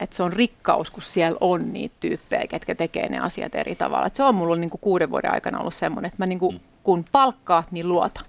että 0.00 0.16
se 0.16 0.22
on 0.22 0.32
rikkaus, 0.32 0.90
kun 0.90 1.02
siellä 1.02 1.38
on 1.40 1.72
niitä 1.72 1.94
tyyppejä, 2.00 2.46
ketkä 2.46 2.74
tekee 2.74 3.08
ne 3.08 3.18
asiat 3.18 3.54
eri 3.54 3.74
tavalla. 3.74 4.06
Et 4.06 4.16
se 4.16 4.24
on 4.24 4.34
mulla 4.34 4.56
niin 4.56 4.70
kuin 4.70 4.80
kuuden 4.80 5.10
vuoden 5.10 5.32
aikana 5.32 5.58
ollut 5.58 5.74
semmoinen, 5.74 6.08
että 6.08 6.22
mä 6.22 6.26
niin 6.26 6.38
kuin, 6.38 6.54
mm. 6.54 6.60
kun 6.82 7.04
palkkaat, 7.12 7.72
niin 7.72 7.88
luota. 7.88 8.20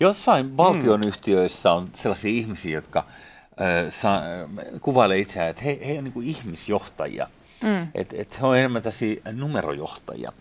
Jossain 0.00 0.56
valtionyhtiöissä 0.56 1.72
on 1.72 1.88
sellaisia 1.94 2.30
ihmisiä, 2.30 2.74
jotka 2.74 2.98
äh, 2.98 3.86
saa, 3.88 4.22
kuvailee 4.80 5.18
itseään, 5.18 5.50
että 5.50 5.62
he, 5.62 5.78
he 5.86 5.98
on 5.98 6.04
niin 6.04 6.12
kuin 6.12 6.26
ihmisjohtajia– 6.26 7.28
Mm. 7.62 7.88
Että 7.94 8.16
et 8.18 8.40
he 8.40 8.46
on 8.46 8.58
enemmän 8.58 8.82
tässä 8.82 9.06
numerojohtajia. 9.32 10.32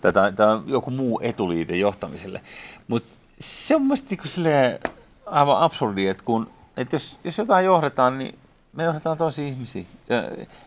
Tätä, 0.00 0.32
tämä 0.36 0.52
on 0.52 0.64
joku 0.66 0.90
muu 0.90 1.20
etuliite 1.22 1.76
johtamiselle. 1.76 2.40
Mutta 2.88 3.08
se 3.38 3.76
on 3.76 3.82
mielestäni 3.82 4.20
niin 4.36 4.78
aivan 5.26 5.60
absurdi, 5.60 6.06
että 6.06 6.24
kun, 6.24 6.50
että 6.76 6.94
jos, 6.94 7.18
jos 7.24 7.38
jotain 7.38 7.64
johdetaan, 7.64 8.18
niin 8.18 8.38
me 8.72 8.84
johdetaan 8.84 9.18
tosi 9.18 9.48
ihmisiä. 9.48 9.84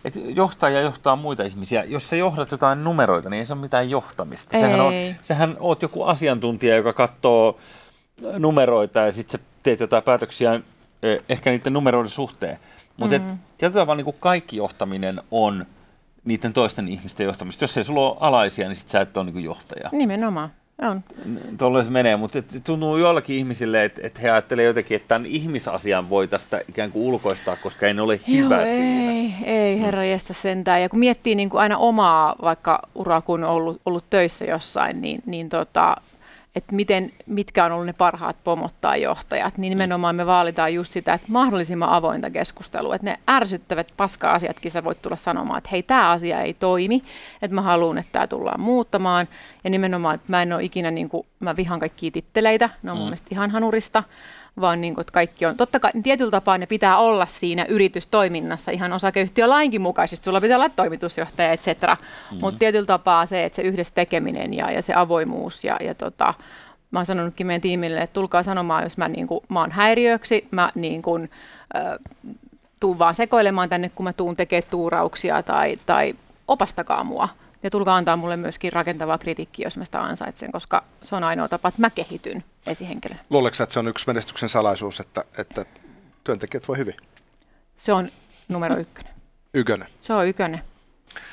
Et 0.06 0.14
johtaja 0.16 0.82
johtaa 0.82 1.16
muita 1.16 1.44
ihmisiä. 1.44 1.84
Jos 1.84 2.10
sä 2.10 2.16
johdat 2.16 2.52
jotain 2.52 2.84
numeroita, 2.84 3.30
niin 3.30 3.40
ei 3.40 3.46
se 3.46 3.54
ole 3.54 3.62
mitään 3.62 3.90
johtamista. 3.90 4.58
Ei. 4.58 4.64
Sehän, 4.64 4.82
on, 4.82 4.94
sehän 5.22 5.58
oot 5.60 5.82
joku 5.82 6.04
asiantuntija, 6.04 6.76
joka 6.76 6.94
katsoo 6.94 7.60
numeroita 8.38 9.00
ja 9.00 9.12
sitten 9.12 9.40
sä 9.40 9.46
teet 9.64 9.80
jotain 9.80 10.04
päätöksiä 10.04 10.60
eh, 11.04 11.24
ehkä 11.30 11.50
niiden 11.50 11.74
numeroiden 11.74 12.10
suhteen. 12.10 12.60
Mutta 12.98 13.18
mm-hmm. 13.18 13.38
tietyllä 13.58 13.82
tavalla 13.82 14.04
niin 14.04 14.16
kaikki 14.20 14.58
johtaminen 14.58 15.22
on 15.32 15.66
niiden 16.28 16.54
toisten 16.54 16.88
ihmisten 16.88 17.26
johtamista. 17.26 17.64
Jos 17.64 17.78
ei 17.78 17.84
sulla 17.84 18.10
ole 18.10 18.18
alaisia, 18.20 18.68
niin 18.68 18.76
sit 18.76 18.90
sä 18.90 19.02
et 19.02 19.18
ole 19.18 19.32
niin 19.32 19.44
johtaja. 19.44 19.90
Nimenomaan. 19.92 20.50
On. 20.82 21.04
Tuolla 21.58 21.84
se 21.84 21.90
menee, 21.90 22.16
mutta 22.16 22.40
tuntuu 22.64 22.98
jollakin 22.98 23.36
ihmisille, 23.36 23.86
että, 23.86 24.02
että 24.04 24.22
he 24.22 24.30
ajattelee 24.30 24.66
jotenkin, 24.66 24.96
että 24.96 25.08
tämän 25.08 25.26
ihmisasian 25.26 26.10
voi 26.10 26.28
tästä 26.28 26.62
ikään 26.70 26.92
kuin 26.92 27.06
ulkoistaa, 27.06 27.56
koska 27.56 27.88
ei 27.88 27.94
ne 27.94 28.02
ole 28.02 28.20
hyvä 28.28 28.56
Joo, 28.56 28.66
ei, 28.66 29.34
ei, 29.44 29.82
herra 29.82 30.06
jästä 30.06 30.34
sentään. 30.34 30.82
Ja 30.82 30.90
kun 30.90 31.00
miettii 31.00 31.36
niin 31.36 31.50
kuin 31.50 31.62
aina 31.62 31.78
omaa 31.78 32.36
vaikka 32.42 32.80
uraa, 32.96 33.22
kun 33.22 33.44
on 33.44 33.50
ollut, 33.50 33.82
ollut 33.86 34.10
töissä 34.10 34.46
jossain, 34.46 35.02
niin, 35.02 35.22
niin 35.26 35.50
tota, 35.50 35.96
että 36.58 36.76
miten, 36.76 37.12
mitkä 37.26 37.66
on 37.66 37.72
ollut 37.72 37.86
ne 37.86 37.94
parhaat 37.94 38.36
pomot 38.44 38.74
tai 38.82 39.02
johtajat, 39.02 39.58
niin 39.58 39.72
nimenomaan 39.72 40.16
me 40.16 40.26
vaalitaan 40.26 40.74
just 40.74 40.94
sitä, 40.94 41.14
että 41.14 41.28
mahdollisimman 41.32 41.90
avointa 41.90 42.30
keskustelua, 42.30 42.96
että 42.96 43.08
ne 43.08 43.20
ärsyttävät 43.30 43.94
paska-asiatkin 43.98 44.72
sä 44.72 44.84
voit 44.84 45.02
tulla 45.02 45.16
sanomaan, 45.16 45.58
että 45.58 45.70
hei, 45.72 45.84
tämä 45.84 46.10
asia 46.10 46.42
ei 46.42 46.54
toimi, 46.54 47.02
että 47.42 47.56
mä 47.56 47.62
haluan, 47.62 47.98
että 47.98 48.12
tämä 48.12 48.28
tullaan 48.28 48.62
muuttamaan, 48.62 49.28
ja 49.64 49.70
nimenomaan, 49.70 50.16
että 50.16 50.28
mä 50.28 50.42
en 50.42 50.54
ole 50.54 50.64
ikinä, 50.64 50.92
niin 50.92 51.10
kuin, 51.10 51.28
mä 51.40 51.56
vihan 51.56 51.80
kaikkia 51.80 52.12
titteleitä, 52.12 52.70
ne 52.84 52.92
on 52.92 52.98
mun 52.98 53.06
mm. 53.06 53.10
mielestä 53.10 53.28
ihan 53.32 53.52
hanurista, 53.52 54.04
vaan 54.62 54.82
niin 54.82 54.94
kuin, 54.94 55.02
että 55.02 55.14
kaikki 55.14 55.46
on, 55.46 55.58
totta 55.58 55.80
kai 55.80 55.92
tietyllä 56.04 56.32
tapaa 56.32 56.58
ne 56.58 56.66
pitää 56.66 56.98
olla 56.98 57.26
siinä 57.26 57.66
yritystoiminnassa 57.70 58.72
ihan 58.72 58.94
osakeyhtiölainkin 58.94 59.82
mukaisesti, 59.82 60.26
sulla 60.26 60.42
pitää 60.42 60.58
olla 60.58 60.70
toimitusjohtaja, 60.70 61.52
et 61.52 61.62
cetera, 61.62 61.96
mm-hmm. 61.96 62.40
mutta 62.42 62.60
tietyllä 62.60 62.86
tapaa 62.86 63.26
se, 63.26 63.46
että 63.46 63.56
se 63.56 63.62
yhdessä 63.62 63.94
tekeminen 63.94 64.54
ja, 64.54 64.72
ja 64.72 64.82
se 64.82 64.94
avoimuus 64.94 65.64
ja, 65.64 65.78
ja 65.82 65.96
tota, 65.96 66.34
mä 66.92 67.00
oon 67.00 67.06
sanonutkin 67.06 67.48
meidän 67.48 67.62
tiimille, 67.62 68.02
että 68.02 68.14
tulkaa 68.14 68.44
sanomaan, 68.44 68.84
jos 68.84 68.98
mä, 68.98 69.08
niin 69.08 69.28
kuin, 69.28 69.40
mä 69.50 69.60
oon 69.60 69.72
häiriöksi, 69.72 70.48
mä 70.52 70.72
niin 70.76 71.02
kuin, 71.02 71.30
äh, 71.76 71.98
tuun 72.80 73.00
vaan 73.00 73.16
sekoilemaan 73.16 73.70
tänne, 73.70 73.90
kun 73.90 74.04
mä 74.04 74.14
tuun 74.14 74.36
tekemään 74.36 74.70
tuurauksia 74.72 75.44
tai, 75.44 75.80
tai 75.86 76.16
opastakaa 76.48 77.04
mua. 77.04 77.30
Ja 77.64 77.70
tulkaa 77.70 77.96
antaa 77.98 78.18
mulle 78.18 78.38
myöskin 78.38 78.74
rakentavaa 78.74 79.18
kritiikkiä, 79.18 79.66
jos 79.66 79.78
mä 79.78 79.86
sitä 79.86 80.02
ansaitsen, 80.02 80.52
koska 80.52 80.84
se 81.02 81.16
on 81.16 81.24
ainoa 81.24 81.48
tapa, 81.48 81.70
että 81.70 81.82
mä 81.82 81.90
kehityn 81.90 82.44
esihenkilönä. 82.68 83.20
Luuletko 83.30 83.64
että 83.64 83.74
se 83.74 83.80
on 83.80 83.88
yksi 83.88 84.08
menestyksen 84.08 84.50
salaisuus, 84.50 85.00
että, 85.00 85.24
että 85.38 85.66
työntekijät 86.24 86.68
voi 86.68 86.78
hyvin? 86.78 86.96
Se 87.76 87.94
on 87.94 88.10
numero 88.48 88.78
ykkönen. 88.78 89.14
Ykönen? 89.54 89.88
Se 90.02 90.14
on 90.14 90.28
ykönen. 90.28 90.62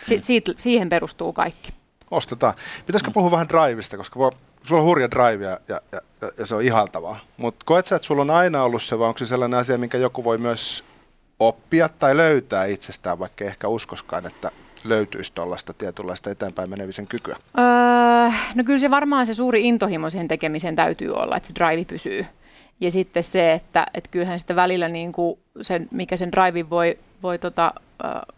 Si- 0.07 0.23
siitä, 0.23 0.53
siihen 0.59 0.89
perustuu 0.89 1.33
kaikki. 1.33 1.73
ostetaan. 2.11 2.55
Pitäisikö 2.87 3.11
puhua 3.11 3.31
vähän 3.31 3.49
drivista, 3.49 3.97
koska 3.97 4.19
voi, 4.19 4.31
sulla 4.65 4.81
on 4.81 4.87
hurja 4.87 5.11
drive 5.11 5.45
ja, 5.45 5.61
ja, 5.69 5.81
ja, 5.93 6.01
ja 6.39 6.47
se 6.47 6.55
on 6.55 6.63
ihaltavaa. 6.63 7.21
Mutta 7.37 7.65
koet 7.65 7.87
sä, 7.87 7.97
että 7.97 8.07
sulla 8.07 8.23
on 8.23 8.31
aina 8.31 8.63
ollut 8.65 8.83
se, 8.83 8.99
vai 8.99 9.09
onko 9.09 9.19
se 9.19 9.27
sellainen 9.27 9.59
asia, 9.59 9.79
minkä 9.79 9.99
joku 9.99 10.25
voi 10.25 10.39
myös 10.39 10.85
oppia 11.39 11.89
tai 11.89 12.17
löytää 12.17 12.65
itsestään, 12.65 13.19
vaikka 13.19 13.45
ehkä 13.45 13.69
uskoskaan, 13.69 14.27
että 14.27 14.51
löytyisi 14.85 15.33
tuollaista 15.35 15.73
tietynlaista 15.73 16.31
eteenpäin 16.31 16.71
menevisen 16.71 17.07
kykyä? 17.07 17.37
Öö, 17.59 17.65
no 18.55 18.65
kyllä 18.65 18.79
se 18.79 18.91
varmaan 18.91 19.27
se 19.27 19.35
suuri 19.35 19.69
intohimo 19.69 20.11
sen 20.11 20.29
tekemiseen 20.29 20.77
täytyy 20.77 21.15
olla, 21.15 21.37
että 21.37 21.47
se 21.47 21.55
drive 21.55 21.85
pysyy. 21.85 22.27
Ja 22.81 22.91
sitten 22.91 23.25
se, 23.25 23.53
että, 23.53 23.87
että 23.95 24.11
kyllähän 24.11 24.41
sitä 24.41 24.57
välillä, 24.57 24.89
niin 24.89 25.13
kuin 25.13 25.39
sen, 25.61 25.89
mikä 25.91 26.17
sen 26.17 26.33
drive 26.33 26.71
voi, 26.71 26.99
voi 27.23 27.39
tota, 27.39 27.73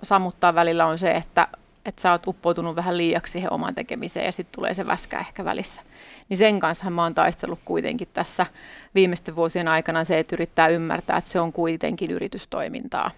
sammuttaa 0.03 0.55
välillä, 0.55 0.87
on 0.87 0.99
se, 0.99 1.11
että, 1.11 1.49
että 1.87 2.03
sä 2.03 2.13
oot 2.13 2.27
uppoutunut 2.27 2.77
vähän 2.77 2.97
liiaksi 2.97 3.33
siihen 3.33 3.53
omaan 3.53 3.75
tekemiseen 3.75 4.27
ja 4.27 4.33
sitten 4.33 4.55
tulee 4.55 4.75
se 4.75 4.87
väskä 4.87 5.19
ehkä 5.19 5.45
välissä. 5.45 5.81
Niin 6.29 6.37
sen 6.37 6.61
kanssa 6.61 6.91
mä 6.91 7.03
oon 7.03 7.15
taistellut 7.15 7.59
kuitenkin 7.65 8.09
tässä 8.13 8.47
viimeisten 8.95 9.37
vuosien 9.37 9.69
aikana 9.69 10.05
se, 10.05 10.19
että 10.19 10.37
yrittää 10.37 10.69
ymmärtää, 10.69 11.17
että 11.17 11.31
se 11.31 11.41
on 11.41 11.53
kuitenkin 11.53 12.11
yritystoimintaa. 12.11 13.11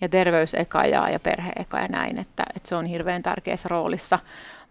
Ja 0.00 0.08
terveys 0.08 0.54
eka 0.54 0.84
ja, 0.84 1.10
ja 1.10 1.20
perhe 1.20 1.52
eka 1.56 1.80
ja 1.80 1.88
näin, 1.88 2.18
että, 2.18 2.44
että 2.56 2.68
se 2.68 2.76
on 2.76 2.86
hirveän 2.86 3.22
tärkeässä 3.22 3.68
roolissa. 3.68 4.18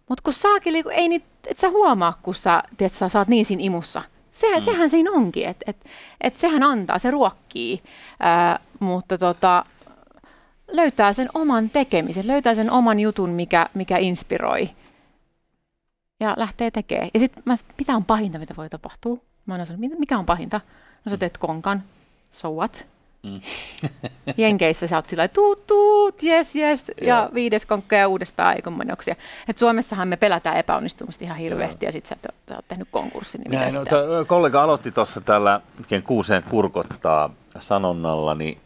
Mutta 0.10 0.22
kun 0.24 0.34
saakin, 0.34 0.84
kun 0.84 0.92
ei 0.92 1.10
niitä, 1.10 1.26
et 1.48 1.60
sä 1.60 1.70
huomaa, 1.70 2.20
kun 2.24 2.36
sä, 2.36 2.64
tiedät, 2.78 2.94
sä, 2.94 3.10
sä 3.10 3.20
oot 3.20 3.28
niin 3.28 3.46
siinä 3.46 3.64
imussa. 3.64 4.04
Sehän, 4.32 4.60
mm. 4.60 4.66
sehän 4.66 4.90
siinä 4.90 5.12
onkin, 5.12 5.48
että 5.48 5.64
et, 5.68 5.78
et 6.22 6.38
sehän 6.38 6.64
antaa, 6.64 7.00
se 7.00 7.12
ruokkii, 7.12 7.84
ää, 8.20 8.60
mutta 8.80 9.18
tota, 9.18 9.66
löytää 10.68 11.14
sen 11.14 11.30
oman 11.34 11.70
tekemisen, 11.70 12.28
löytää 12.28 12.56
sen 12.56 12.72
oman 12.72 13.00
jutun, 13.00 13.30
mikä, 13.30 13.70
mikä 13.74 13.98
inspiroi 13.98 14.70
ja 16.20 16.34
lähtee 16.38 16.72
tekemään. 16.72 17.10
Ja 17.14 17.20
sitten 17.20 17.44
mitä 17.78 17.96
on 17.96 18.06
pahinta, 18.06 18.40
mitä 18.40 18.54
voi 18.58 18.70
tapahtua? 18.70 19.18
Mä 19.46 19.66
sanon, 19.66 19.80
mikä 20.00 20.18
on 20.18 20.26
pahinta? 20.26 20.62
No 21.06 21.10
sä 21.10 21.18
teet 21.18 21.38
konkan, 21.38 21.84
so 22.32 22.52
what? 22.52 22.86
Mm. 23.24 23.40
Jenkeissä 24.38 24.88
sä 24.88 24.96
oot 24.96 25.10
sillä 25.10 25.28
tuut, 25.28 25.68
tuut, 25.68 26.24
yes, 26.24 26.56
yes, 26.56 26.86
ja 27.02 27.30
viides 27.34 27.66
konkka 27.66 27.96
ja 27.96 28.08
uudestaan 28.08 28.48
aikommanoksia. 28.48 29.16
Et 29.50 29.58
Suomessahan 29.58 30.08
me 30.08 30.18
pelätään 30.18 30.58
epäonnistumista 30.58 31.24
ihan 31.24 31.38
hirveästi, 31.38 31.86
ja 31.86 31.92
sitten 31.92 32.20
sä, 32.24 32.34
sä 32.50 32.56
oot 32.56 32.68
tehnyt 32.68 32.88
konkurssin. 32.92 33.42
Niin 33.42 33.52
Näin, 33.52 33.74
no, 33.74 34.26
kollega 34.28 34.64
aloitti 34.64 34.92
tuossa 34.92 35.22
tällä 35.22 35.62
kuuseen 36.04 36.44
kurkottaa 36.50 37.30
sanonnalla, 37.60 38.36
niin 38.36 38.58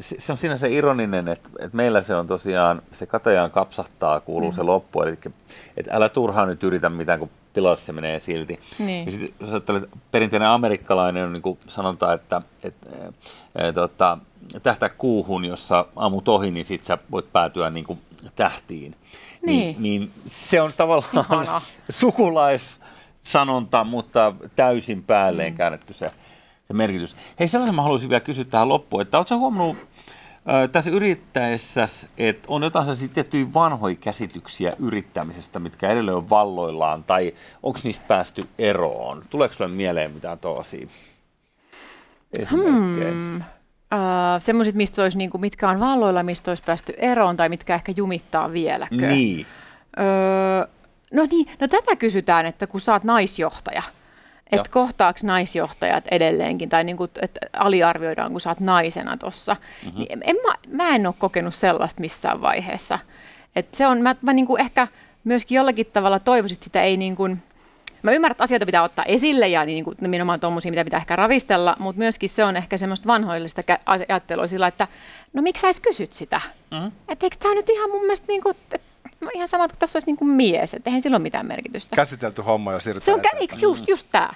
se 0.00 0.32
on 0.32 0.38
siinä 0.38 0.56
se 0.56 0.68
ironinen, 0.68 1.28
että, 1.28 1.48
että 1.58 1.76
meillä 1.76 2.02
se 2.02 2.14
on 2.14 2.26
tosiaan, 2.26 2.82
se 2.92 3.06
katajaan 3.06 3.50
kapsahtaa, 3.50 4.20
kuuluu 4.20 4.50
mm. 4.50 4.54
se 4.54 4.62
loppu, 4.62 5.02
eli 5.02 5.18
että 5.76 5.96
älä 5.96 6.08
turhaan 6.08 6.48
nyt 6.48 6.64
yritä 6.64 6.88
mitään, 6.88 7.18
kun 7.18 7.30
pilalle 7.54 7.76
se 7.76 7.92
menee 7.92 8.20
silti. 8.20 8.60
Niin. 8.78 9.06
Ja 9.06 9.12
sitten 9.12 9.30
jos 9.40 9.50
ajattelet, 9.50 9.84
perinteinen 10.10 10.48
amerikkalainen 10.48 11.24
on 11.24 11.32
niin 11.32 11.42
kuin 11.42 11.58
sanonta, 11.68 12.12
että, 12.12 12.40
että 12.62 12.90
ää, 13.58 13.72
tota, 13.72 14.18
tähtää 14.62 14.88
kuuhun, 14.88 15.44
jossa 15.44 15.86
ammut 15.96 16.28
ohi, 16.28 16.50
niin 16.50 16.66
sitten 16.66 16.86
sä 16.86 16.98
voit 17.10 17.32
päätyä 17.32 17.70
niin 17.70 17.84
kuin 17.84 17.98
tähtiin. 18.36 18.94
Niin. 19.46 19.76
Niin, 19.76 19.76
niin 19.82 20.10
se 20.26 20.62
on 20.62 20.70
tavallaan 20.76 21.62
sukulaissanonta, 21.90 23.84
mutta 23.84 24.32
täysin 24.56 25.02
päälleen 25.02 25.52
mm. 25.52 25.56
käännetty 25.56 25.92
se 25.92 26.10
se 26.66 26.74
merkitys. 26.74 27.16
Hei, 27.40 27.48
sellaisen 27.48 27.74
mä 27.74 27.82
haluaisin 27.82 28.08
vielä 28.08 28.20
kysyä 28.20 28.44
tähän 28.44 28.68
loppuun, 28.68 29.02
että 29.02 29.18
oletko 29.18 29.36
huomannut 29.38 29.76
äh, 29.76 30.70
tässä 30.72 30.90
yrittäessä, 30.90 31.88
että 32.18 32.44
on 32.48 32.62
jotain 32.62 32.84
sellaisia 32.84 33.08
tiettyjä 33.08 33.46
vanhoja 33.54 33.94
käsityksiä 33.94 34.72
yrittämisestä, 34.78 35.58
mitkä 35.58 35.88
edelleen 35.88 36.16
on 36.16 36.30
valloillaan, 36.30 37.04
tai 37.04 37.34
onko 37.62 37.78
niistä 37.82 38.04
päästy 38.08 38.42
eroon? 38.58 39.24
Tuleeko 39.30 39.54
sinulle 39.54 39.76
mieleen 39.76 40.10
mitään 40.10 40.38
tosia 40.38 40.86
esimerkkejä? 42.38 43.10
Hmm. 43.10 43.36
Uh, 43.94 44.02
semmoiset, 44.38 44.74
mistä 44.74 45.02
olisi, 45.02 45.18
niin 45.18 45.30
kuin, 45.30 45.40
mitkä 45.40 45.68
on 45.68 45.80
valloilla, 45.80 46.22
mistä 46.22 46.50
olisi 46.50 46.62
päästy 46.66 46.94
eroon, 46.96 47.36
tai 47.36 47.48
mitkä 47.48 47.74
ehkä 47.74 47.92
jumittaa 47.96 48.52
vieläkö? 48.52 48.94
Niin. 48.96 49.46
Uh, 49.98 50.68
no 51.12 51.26
niin, 51.30 51.46
no 51.60 51.68
tätä 51.68 51.96
kysytään, 51.96 52.46
että 52.46 52.66
kun 52.66 52.80
sä 52.80 52.92
oot 52.92 53.04
naisjohtaja, 53.04 53.82
että 54.52 54.70
kohtaako 54.70 55.18
naisjohtajat 55.22 56.04
edelleenkin, 56.10 56.68
tai 56.68 56.84
niin 56.84 56.96
kuin, 56.96 57.10
että 57.22 57.40
aliarvioidaan, 57.52 58.32
kun 58.32 58.40
sä 58.40 58.50
oot 58.50 58.60
naisena 58.60 59.16
tuossa. 59.16 59.56
Mm-hmm. 59.84 59.98
Niin 59.98 60.22
en, 60.24 60.36
mä, 60.46 60.54
mä 60.84 60.94
en 60.94 61.06
ole 61.06 61.14
kokenut 61.18 61.54
sellaista 61.54 62.00
missään 62.00 62.42
vaiheessa. 62.42 62.98
Et 63.56 63.74
se 63.74 63.86
on, 63.86 64.02
mä, 64.02 64.16
mä 64.22 64.32
niin 64.32 64.46
kuin 64.46 64.60
ehkä 64.60 64.88
myöskin 65.24 65.56
jollakin 65.56 65.86
tavalla 65.86 66.18
toivoisin, 66.18 66.54
että 66.54 66.64
sitä 66.64 66.82
ei 66.82 66.96
niin 66.96 67.16
kuin, 67.16 67.42
Mä 68.02 68.12
ymmärrän, 68.12 68.32
että 68.32 68.44
asioita 68.44 68.66
pitää 68.66 68.82
ottaa 68.82 69.04
esille 69.04 69.48
ja 69.48 69.64
niin 69.64 69.84
kuin, 69.84 69.96
nimenomaan 70.00 70.40
tuommoisia, 70.40 70.72
mitä 70.72 70.84
pitää 70.84 70.98
ehkä 70.98 71.16
ravistella, 71.16 71.76
mutta 71.78 71.98
myöskin 71.98 72.28
se 72.28 72.44
on 72.44 72.56
ehkä 72.56 72.78
semmoista 72.78 73.06
vanhoillista 73.06 73.62
ajattelua 73.86 74.46
sillä, 74.46 74.66
että 74.66 74.88
no 75.32 75.42
miksi 75.42 75.60
sä 75.60 75.66
edes 75.66 75.80
kysyt 75.80 76.12
sitä? 76.12 76.40
Mm-hmm. 76.70 76.92
Että 77.08 77.26
eikö 77.26 77.36
tämä 77.40 77.54
nyt 77.54 77.70
ihan 77.70 77.90
mun 77.90 78.00
mielestä, 78.00 78.26
niin 78.28 78.42
kuin, 78.42 78.56
että 78.56 78.78
no 79.20 79.30
ihan 79.34 79.48
sama, 79.48 79.64
että 79.64 79.76
tässä 79.78 79.96
olisi 79.96 80.06
niin 80.06 80.16
kuin 80.16 80.28
mies, 80.28 80.74
että 80.74 80.90
eihän 80.90 81.02
sillä 81.02 81.14
ole 81.14 81.22
mitään 81.22 81.46
merkitystä. 81.46 81.96
Käsitelty 81.96 82.42
homma 82.42 82.72
jo 82.72 82.80
siirrytään 82.80 83.04
Se 83.04 83.28
on 83.28 83.40
eikö 83.40 83.56
just, 83.60 83.88
just 83.88 84.06
tämä. 84.12 84.30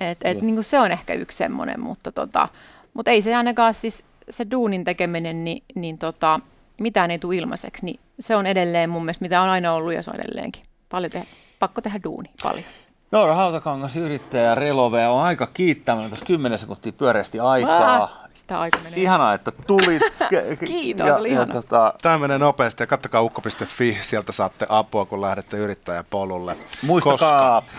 Et, 0.00 0.18
et, 0.24 0.42
niin 0.42 0.54
kuin 0.54 0.64
se 0.64 0.78
on 0.78 0.92
ehkä 0.92 1.14
yksi 1.14 1.36
semmoinen, 1.36 1.80
mutta, 1.80 2.12
tota, 2.12 2.48
mutta 2.94 3.10
ei 3.10 3.22
se 3.22 3.34
ainakaan 3.34 3.74
siis 3.74 4.04
se 4.30 4.46
duunin 4.50 4.84
tekeminen, 4.84 5.44
niin, 5.44 5.62
niin 5.74 5.98
tota, 5.98 6.40
mitään 6.80 7.10
ei 7.10 7.18
tule 7.18 7.36
ilmaiseksi, 7.36 7.84
niin 7.84 8.00
se 8.20 8.36
on 8.36 8.46
edelleen 8.46 8.90
mun 8.90 9.04
mielestä, 9.04 9.22
mitä 9.22 9.42
on 9.42 9.48
aina 9.48 9.72
ollut 9.72 9.92
ja 9.92 10.02
se 10.02 10.10
on 10.10 10.20
edelleenkin. 10.20 10.62
Paljon 10.88 11.12
te- 11.12 11.26
pakko 11.58 11.80
tehdä 11.80 12.00
duuni, 12.04 12.30
paljon. 12.42 12.64
Noora 13.10 13.34
Hautakangas, 13.34 13.96
yrittäjä 13.96 14.54
Relove, 14.54 15.08
on 15.08 15.22
aika 15.22 15.46
kiittämään 15.46 16.10
tässä 16.10 16.24
10 16.24 16.58
sekuntia 16.58 16.92
pyöreästi 16.92 17.40
aikaa. 17.40 18.02
Ah, 18.02 18.18
sitä 18.34 18.60
aika 18.60 18.78
menee. 18.78 19.00
Ihanaa, 19.00 19.34
että 19.34 19.52
tulit. 19.66 20.02
Kiitos, 20.66 21.06
ja, 21.06 21.16
oli 21.16 21.32
ja, 21.32 21.46
tota... 21.46 21.94
Tämä 22.02 22.18
menee 22.18 22.38
nopeasti 22.38 22.82
ja 22.82 22.86
kattokaa 22.86 23.22
ukko.fi, 23.22 23.98
sieltä 24.00 24.32
saatte 24.32 24.66
apua, 24.68 25.04
kun 25.04 25.20
lähdette 25.20 25.56
yrittäjäpolulle. 25.56 26.56
Muistakaa 26.82 27.60
Koska... 27.60 27.76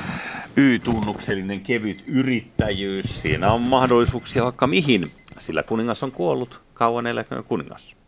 Y-tunnuksellinen 0.55 1.61
kevyt 1.61 2.03
yrittäjyys. 2.07 3.21
Siinä 3.21 3.51
on 3.51 3.61
mahdollisuuksia 3.61 4.43
vaikka 4.43 4.67
mihin, 4.67 5.11
sillä 5.39 5.63
kuningas 5.63 6.03
on 6.03 6.11
kuollut. 6.11 6.61
Kauan 6.73 7.07
eläköön 7.07 7.43
kuningas. 7.43 8.00